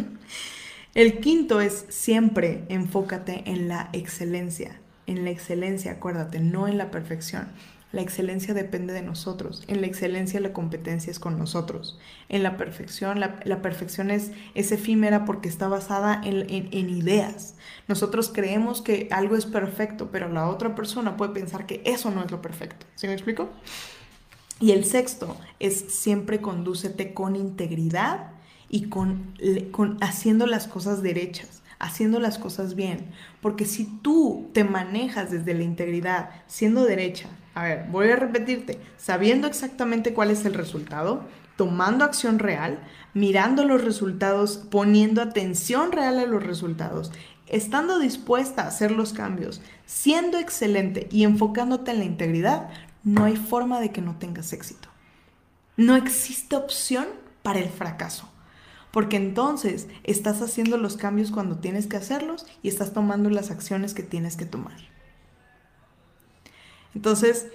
El 0.97 1.21
quinto 1.21 1.61
es 1.61 1.85
siempre 1.91 2.65
enfócate 2.71 3.43
en 3.45 3.69
la 3.69 3.91
excelencia. 3.93 4.81
en 5.07 5.25
la 5.25 5.31
excelencia, 5.31 5.93
acuérdate, 5.93 6.41
no 6.41 6.69
en 6.69 6.79
la 6.79 6.91
perfección. 6.91 7.49
La 7.93 8.01
excelencia 8.01 8.55
depende 8.55 8.95
de 8.95 9.03
nosotros. 9.03 9.63
En 9.69 9.83
la 9.83 9.89
excelencia 9.89 10.41
la 10.41 10.55
competencia 10.55 11.11
es 11.11 11.19
con 11.19 11.39
nosotros. 11.39 11.99
En 12.31 12.43
la 12.43 12.57
perfección, 12.57 13.21
la, 13.21 13.61
perfección 13.61 14.11
es, 14.11 14.33
es, 14.55 14.73
efímera 14.73 15.27
porque 15.27 15.51
está 15.51 15.69
basada 15.69 16.19
en, 16.25 16.47
en, 16.49 16.89
ideas. 16.89 17.57
Nosotros 17.89 18.31
creemos 18.33 18.81
que 18.81 19.09
algo 19.11 19.37
es 19.37 19.45
perfecto, 19.45 20.09
pero 20.11 20.31
la 20.31 20.49
otra 20.49 20.75
persona 20.75 21.19
puede 21.19 21.35
pensar 21.35 21.67
que 21.67 21.83
eso 21.85 22.11
no 22.11 22.25
es 22.25 22.31
lo 22.31 22.41
perfecto. 22.41 22.87
¿Sí 22.95 23.07
me 23.07 23.13
explico? 23.13 23.51
Y 24.61 24.71
el 24.71 24.87
sexto 24.87 25.37
es 25.61 25.77
siempre 25.77 26.41
condúcete 26.41 27.13
con 27.13 27.37
integridad 27.37 28.31
y 28.69 28.89
con, 28.89 29.35
con 29.71 29.99
haciendo 30.01 30.47
las 30.47 30.67
cosas 30.67 31.03
derechas 31.03 31.63
haciendo 31.79 32.21
las 32.21 32.39
cosas 32.39 32.75
bien. 32.75 33.07
Porque 33.41 33.65
si 33.65 33.85
tú 33.85 34.51
te 34.53 34.65
manejas 34.65 35.31
desde 35.31 35.55
la 35.55 35.63
integridad, 35.63 36.31
siendo 36.47 36.85
derecha, 36.85 37.29
a 37.55 37.65
ver, 37.65 37.87
voy 37.91 38.09
a 38.09 38.17
repetirte, 38.17 38.81
sabiendo 38.97 39.47
exactamente 39.47 40.13
cuál 40.13 40.31
es 40.31 40.45
el 40.45 40.55
resultado, 40.55 41.25
tomando 41.57 42.05
acción 42.05 42.39
real, 42.39 42.81
mirando 43.15 43.65
los 43.65 43.83
resultados, 43.83 44.59
poniendo 44.71 45.23
atención 45.23 45.93
real 45.93 46.19
a 46.19 46.27
los 46.27 46.43
resultados, 46.43 47.13
estando 47.47 47.99
dispuesta 47.99 48.63
a 48.63 48.69
hacer 48.69 48.91
los 48.91 49.13
cambios, 49.13 49.63
siendo 49.87 50.39
excelente 50.39 51.09
y 51.11 51.25
enfocándote 51.25 51.93
en 51.93 51.99
la 51.99 52.05
integridad, 52.05 52.69
no 53.05 53.25
hay 53.25 53.37
forma 53.37 53.81
de 53.81 53.91
que 53.91 54.03
no 54.03 54.17
tengas 54.17 54.53
éxito. 54.53 54.89
No 55.77 55.95
existe 55.95 56.57
opción 56.57 57.07
para 57.43 57.61
el 57.61 57.69
fracaso. 57.69 58.29
Porque 58.97 59.19
entonces 59.19 59.89
estás 60.05 60.41
haciendo 60.41 60.79
los 60.79 60.97
cambios 60.97 61.31
cuando 61.31 61.59
tienes 61.59 61.87
que 61.87 61.99
hacerlos 61.99 62.47
y 62.63 62.69
estás 62.69 62.95
tomando 62.95 63.29
las 63.29 63.51
acciones 63.51 63.93
que 63.93 64.03
tienes 64.03 64.39
que 64.39 64.47
tomar. 64.47 64.79
Entonces, 66.95 67.49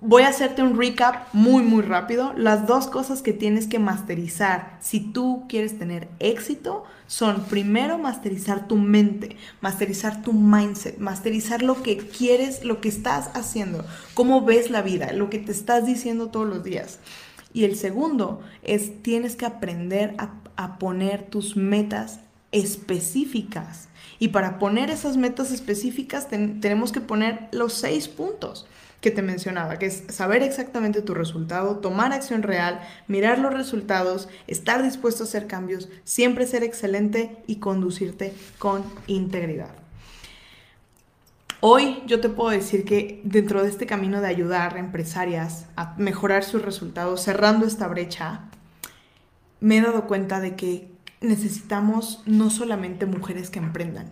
voy 0.00 0.22
a 0.22 0.28
hacerte 0.28 0.62
un 0.62 0.78
recap 0.78 1.34
muy, 1.34 1.62
muy 1.62 1.82
rápido. 1.82 2.32
Las 2.34 2.66
dos 2.66 2.86
cosas 2.86 3.20
que 3.20 3.34
tienes 3.34 3.66
que 3.66 3.78
masterizar 3.78 4.78
si 4.80 5.00
tú 5.00 5.44
quieres 5.50 5.78
tener 5.78 6.08
éxito 6.18 6.84
son 7.06 7.44
primero 7.44 7.98
masterizar 7.98 8.68
tu 8.68 8.76
mente, 8.76 9.36
masterizar 9.60 10.22
tu 10.22 10.32
mindset, 10.32 10.96
masterizar 10.96 11.60
lo 11.60 11.82
que 11.82 11.98
quieres, 11.98 12.64
lo 12.64 12.80
que 12.80 12.88
estás 12.88 13.28
haciendo, 13.34 13.84
cómo 14.14 14.46
ves 14.46 14.70
la 14.70 14.80
vida, 14.80 15.12
lo 15.12 15.28
que 15.28 15.40
te 15.40 15.52
estás 15.52 15.84
diciendo 15.84 16.28
todos 16.28 16.48
los 16.48 16.64
días. 16.64 17.00
Y 17.58 17.64
el 17.64 17.74
segundo 17.74 18.40
es 18.62 19.02
tienes 19.02 19.34
que 19.34 19.44
aprender 19.44 20.14
a, 20.18 20.78
poner 20.78 21.24
tus 21.24 21.56
metas 21.56 22.20
específicas. 22.52 23.88
Y 24.20 24.28
para 24.28 24.60
poner 24.60 24.90
esas 24.90 25.16
metas 25.16 25.50
específicas 25.50 26.28
tenemos 26.28 26.92
que 26.92 27.00
poner 27.00 27.48
los 27.50 27.72
seis 27.72 28.06
puntos 28.06 28.68
que 29.00 29.10
te 29.10 29.22
mencionaba, 29.22 29.76
que 29.80 29.86
es 29.86 30.04
saber 30.08 30.44
exactamente 30.44 31.02
tu 31.02 31.14
resultado, 31.14 31.78
tomar 31.78 32.12
acción 32.12 32.44
real, 32.44 32.78
mirar 33.08 33.40
los 33.40 33.52
resultados, 33.52 34.28
estar 34.46 34.84
dispuesto 34.84 35.24
a 35.24 35.26
hacer 35.26 35.48
cambios, 35.48 35.88
siempre 36.04 36.46
ser 36.46 36.62
excelente 36.62 37.38
y 37.48 37.56
conducirte 37.56 38.34
con 38.60 38.84
integridad. 39.08 39.87
Hoy 41.60 42.04
yo 42.06 42.20
te 42.20 42.28
puedo 42.28 42.50
decir 42.50 42.84
que 42.84 43.20
dentro 43.24 43.64
de 43.64 43.68
este 43.68 43.84
camino 43.84 44.20
de 44.20 44.28
ayudar 44.28 44.76
a 44.76 44.78
empresarias 44.78 45.66
a 45.74 45.96
mejorar 45.98 46.44
sus 46.44 46.62
resultados, 46.62 47.22
cerrando 47.22 47.66
esta 47.66 47.88
brecha, 47.88 48.42
me 49.58 49.78
he 49.78 49.80
dado 49.80 50.06
cuenta 50.06 50.38
de 50.40 50.54
que 50.54 50.88
necesitamos 51.20 52.22
no 52.26 52.50
solamente 52.50 53.06
mujeres 53.06 53.50
que 53.50 53.58
emprendan, 53.58 54.06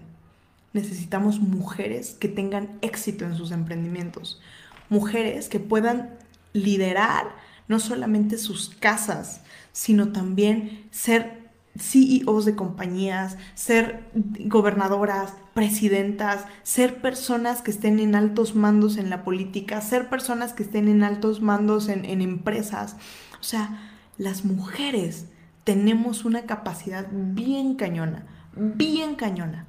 necesitamos 0.72 1.38
mujeres 1.38 2.16
que 2.18 2.26
tengan 2.26 2.78
éxito 2.82 3.24
en 3.24 3.37
sus 3.37 3.52
emprendimientos, 3.52 4.40
mujeres 4.88 5.48
que 5.48 5.61
puedan 5.61 6.18
liderar 6.52 7.28
no 7.68 7.78
solamente 7.78 8.38
sus 8.38 8.70
casas, 8.70 9.42
sino 9.70 10.11
también 10.11 10.88
ser 10.90 11.45
CEOs 11.79 12.45
de 12.45 12.55
compañías, 12.55 13.37
ser 13.55 14.11
gobernadoras, 14.15 15.35
presidentas, 15.55 16.45
ser 16.62 17.01
personas 17.01 17.62
que 17.62 17.71
estén 17.71 17.99
en 17.99 18.15
altos 18.15 18.55
mandos 18.55 18.97
en 18.97 19.11
la 19.11 19.25
política, 19.25 19.81
ser 19.81 20.09
personas 20.09 20.53
que 20.53 20.62
estén 20.62 20.89
en 20.89 21.03
altos 21.03 21.41
mandos 21.41 21.89
en, 21.89 22.05
en 22.05 22.21
empresas. 22.21 22.97
O 23.41 23.45
sea, 23.45 23.93
las 24.19 24.45
mujeres 24.45 25.27
tenemos 25.65 26.25
una 26.25 26.43
capacidad 26.43 27.07
bien 27.11 27.75
cañona, 27.75 28.27
bien 28.55 29.15
cañona. 29.15 29.67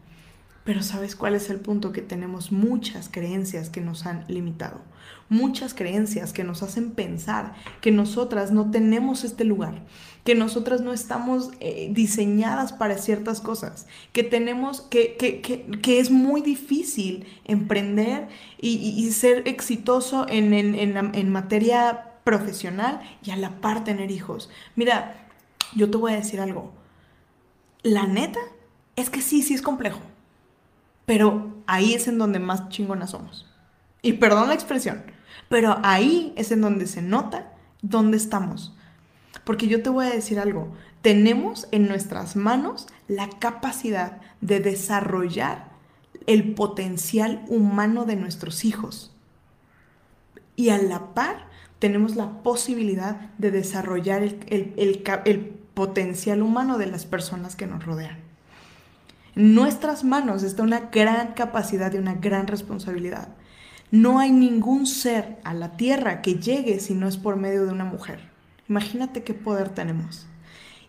Pero 0.68 0.84
¿sabes 0.84 1.16
cuál 1.16 1.34
es 1.34 1.50
el 1.50 1.62
punto? 1.62 1.94
Que 1.94 2.02
tenemos 2.02 2.52
muchas 2.52 3.08
creencias 3.08 3.70
que 3.70 3.80
nos 3.80 4.06
han 4.06 4.26
limitado, 4.28 4.82
muchas 5.30 5.74
creencias 5.74 6.34
que 6.34 6.44
nos 6.44 6.62
hacen 6.62 6.92
pensar 6.92 7.54
que 7.80 7.90
nosotras 7.90 8.52
no 8.52 8.70
tenemos 8.70 9.24
este 9.24 9.46
lugar, 9.46 9.86
que 10.26 10.36
nosotras 10.36 10.82
no 10.82 10.92
estamos 10.92 11.52
eh, 11.62 11.88
diseñadas 11.94 12.74
para 12.74 12.98
ciertas 12.98 13.40
cosas, 13.40 13.88
que 14.12 14.24
tenemos, 14.24 14.82
que, 14.82 15.16
que, 15.16 16.00
es 16.02 16.12
muy 16.12 16.42
difícil 16.42 17.26
emprender 17.46 18.28
y, 18.60 19.10
ser 19.12 19.48
exitoso 19.48 20.26
en, 20.28 20.54
en 20.54 21.32
materia 21.32 22.12
profesional 22.26 23.00
y 23.24 23.32
a 23.32 23.38
la 23.38 23.62
par 23.62 23.86
tener 23.86 24.12
hijos. 24.12 24.50
Mira, 24.76 25.30
yo 25.78 25.90
te 25.90 25.96
voy 25.96 26.12
a 26.12 26.18
decir 26.18 26.42
algo. 26.42 26.74
La 27.84 28.06
neta 28.06 28.42
es 28.98 29.10
que 29.10 29.22
sí, 29.22 29.42
sí 29.44 29.54
es 29.54 29.62
complejo 29.62 30.02
pero 31.08 31.64
ahí 31.68 31.94
es 31.94 32.10
en 32.10 32.18
donde 32.18 32.38
más 32.40 32.68
chingonas 32.68 33.12
somos. 33.12 33.46
Y 34.02 34.14
perdón 34.14 34.50
la 34.50 34.56
expresión, 34.56 35.04
pero 35.48 35.78
ahí 35.82 36.34
es 36.36 36.52
en 36.52 36.60
donde 36.60 36.86
se 36.86 37.02
nota 37.02 37.54
dónde 37.82 38.18
estamos. 38.18 38.76
Porque 39.46 39.70
yo 39.70 39.82
te 39.82 39.90
voy 39.90 40.06
a 40.06 40.10
decir 40.10 40.38
algo, 40.38 40.74
tenemos 41.02 41.70
en 41.72 41.88
nuestras 41.88 42.36
manos 42.36 42.88
la 43.08 43.30
capacidad 43.30 44.20
de 44.42 44.60
desarrollar 44.60 45.70
el 46.26 46.54
potencial 46.54 47.46
humano 47.48 48.04
de 48.04 48.18
nuestros 48.18 48.66
hijos. 48.66 49.16
Y 50.58 50.72
a 50.72 50.78
la 50.78 51.14
par 51.14 51.48
tenemos 51.80 52.18
la 52.18 52.44
posibilidad 52.44 53.32
de 53.38 53.52
desarrollar 53.52 54.24
el, 54.24 54.74
el 54.76 55.40
potencial 55.74 56.42
humano 56.42 56.78
de 56.78 56.88
las 56.88 57.06
personas 57.06 57.56
que 57.56 57.66
nos 57.66 57.86
rodean. 57.86 58.27
Nuestras 59.38 60.04
manos 60.04 60.42
está 60.42 60.64
una 60.64 60.90
gran 60.92 61.34
capacidad 61.34 61.94
y 61.94 61.98
una 61.98 62.16
gran 62.16 62.48
responsabilidad. 62.48 63.36
No 63.92 64.18
hay 64.18 64.32
ningún 64.32 64.88
ser 64.88 65.38
a 65.44 65.54
la 65.54 65.78
tierra 65.78 66.24
que 66.24 66.40
llegue 66.40 66.80
si 66.80 66.96
no 66.96 67.08
es 67.08 67.18
por 67.18 67.36
medio 67.36 67.64
de 67.64 67.72
una 67.72 67.86
mujer. 67.86 68.32
Imagínate 68.68 69.22
qué 69.22 69.36
poder 69.36 69.70
tenemos. 69.70 70.26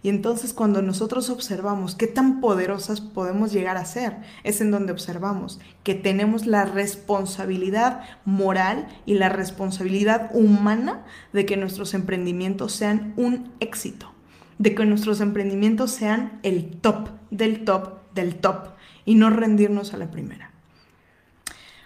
Y 0.03 0.09
entonces 0.09 0.55
cuando 0.55 0.81
nosotros 0.81 1.29
observamos 1.29 1.95
qué 1.95 2.07
tan 2.07 2.41
poderosas 2.41 3.03
podemos 3.03 3.53
llegar 3.53 3.77
a 3.77 3.85
ser, 3.85 4.17
es 4.45 4.63
en 4.63 4.71
donde 4.71 4.93
observamos 4.93 5.61
que 5.83 5.95
tenemos 5.95 6.47
la 6.47 6.65
responsabilidad 6.65 8.01
moral 8.25 8.89
y 9.05 9.19
la 9.19 9.29
responsabilidad 9.29 10.31
humana 10.33 11.05
de 11.35 11.45
que 11.45 11.59
nuestros 11.59 11.93
emprendimientos 11.93 12.73
sean 12.73 13.13
un 13.19 13.53
éxito, 13.61 14.11
de 14.57 14.75
que 14.75 14.87
nuestros 14.87 15.21
emprendimientos 15.21 15.91
sean 15.91 16.41
el 16.43 16.79
top 16.81 17.11
del 17.31 17.67
top 17.67 17.99
del 18.21 18.37
top 18.37 18.69
y 19.05 19.15
no 19.15 19.31
rendirnos 19.31 19.95
a 19.95 19.97
la 19.97 20.11
primera. 20.11 20.51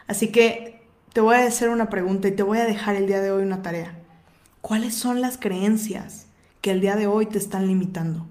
Así 0.07 0.33
que 0.33 0.83
te 1.13 1.21
voy 1.21 1.37
a 1.37 1.47
hacer 1.47 1.69
una 1.69 1.91
pregunta 1.91 2.29
y 2.29 2.33
te 2.33 2.43
voy 2.43 2.59
a 2.59 2.65
dejar 2.65 2.97
el 2.97 3.07
día 3.07 3.21
de 3.21 3.31
hoy 3.31 3.43
una 3.43 3.63
tarea. 3.63 3.99
¿Cuáles 4.61 4.95
son 4.95 5.21
las 5.21 5.39
creencias 5.39 6.27
que 6.61 6.71
el 6.71 6.81
día 6.81 6.97
de 6.97 7.07
hoy 7.07 7.27
te 7.27 7.39
están 7.39 7.67
limitando? 7.67 8.27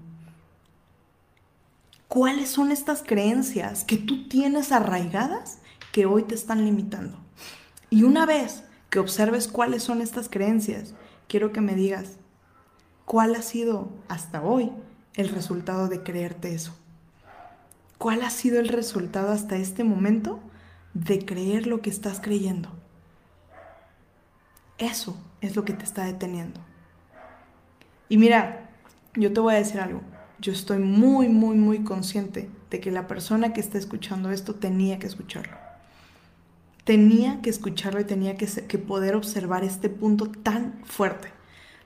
¿Cuáles 2.08 2.50
son 2.50 2.72
estas 2.72 3.02
creencias 3.02 3.84
que 3.84 3.96
tú 3.96 4.28
tienes 4.28 4.72
arraigadas 4.72 5.58
que 5.92 6.06
hoy 6.06 6.24
te 6.24 6.34
están 6.34 6.64
limitando? 6.64 7.18
Y 7.88 8.02
una 8.02 8.26
vez 8.26 8.64
que 8.90 8.98
observes 8.98 9.48
cuáles 9.48 9.82
son 9.82 10.02
estas 10.02 10.28
creencias, 10.28 10.94
quiero 11.28 11.52
que 11.52 11.60
me 11.60 11.74
digas, 11.74 12.18
¿cuál 13.04 13.34
ha 13.34 13.42
sido 13.42 13.90
hasta 14.08 14.42
hoy 14.42 14.72
el 15.14 15.28
resultado 15.28 15.88
de 15.88 16.02
creerte 16.02 16.54
eso? 16.54 16.74
¿Cuál 18.02 18.22
ha 18.22 18.30
sido 18.30 18.58
el 18.58 18.66
resultado 18.66 19.30
hasta 19.30 19.54
este 19.54 19.84
momento 19.84 20.40
de 20.92 21.24
creer 21.24 21.68
lo 21.68 21.82
que 21.82 21.90
estás 21.90 22.18
creyendo? 22.20 22.68
Eso 24.76 25.16
es 25.40 25.54
lo 25.54 25.64
que 25.64 25.72
te 25.72 25.84
está 25.84 26.04
deteniendo. 26.04 26.60
Y 28.08 28.16
mira, 28.18 28.72
yo 29.14 29.32
te 29.32 29.38
voy 29.38 29.54
a 29.54 29.58
decir 29.58 29.78
algo. 29.78 30.00
Yo 30.40 30.50
estoy 30.50 30.80
muy, 30.80 31.28
muy, 31.28 31.54
muy 31.54 31.84
consciente 31.84 32.50
de 32.70 32.80
que 32.80 32.90
la 32.90 33.06
persona 33.06 33.52
que 33.52 33.60
está 33.60 33.78
escuchando 33.78 34.32
esto 34.32 34.56
tenía 34.56 34.98
que 34.98 35.06
escucharlo. 35.06 35.56
Tenía 36.82 37.40
que 37.40 37.50
escucharlo 37.50 38.00
y 38.00 38.04
tenía 38.04 38.36
que, 38.36 38.48
que 38.48 38.78
poder 38.78 39.14
observar 39.14 39.62
este 39.62 39.88
punto 39.88 40.26
tan 40.26 40.80
fuerte. 40.82 41.28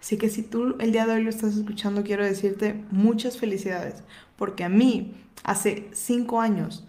Así 0.01 0.17
que 0.17 0.29
si 0.29 0.43
tú 0.43 0.77
el 0.79 0.93
día 0.93 1.07
de 1.07 1.15
hoy 1.15 1.23
lo 1.23 1.31
estás 1.31 1.57
escuchando, 1.57 2.03
quiero 2.03 2.25
decirte 2.25 2.85
muchas 2.91 3.39
felicidades, 3.39 4.03
porque 4.37 4.65
a 4.65 4.69
mí 4.69 5.15
hace 5.45 5.89
cinco 5.93 6.41
años 6.41 6.87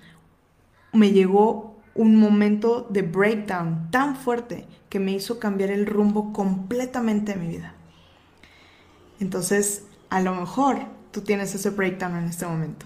me 0.93 1.11
llegó 1.11 1.77
un 1.95 2.15
momento 2.15 2.87
de 2.89 3.01
breakdown 3.01 3.89
tan 3.91 4.15
fuerte 4.15 4.67
que 4.89 4.99
me 4.99 5.11
hizo 5.11 5.39
cambiar 5.39 5.71
el 5.71 5.85
rumbo 5.85 6.31
completamente 6.31 7.33
de 7.33 7.39
mi 7.39 7.47
vida. 7.47 7.73
Entonces, 9.19 9.85
a 10.09 10.21
lo 10.21 10.35
mejor 10.35 10.77
tú 11.11 11.21
tienes 11.21 11.55
ese 11.55 11.71
breakdown 11.71 12.17
en 12.17 12.25
este 12.25 12.45
momento. 12.45 12.85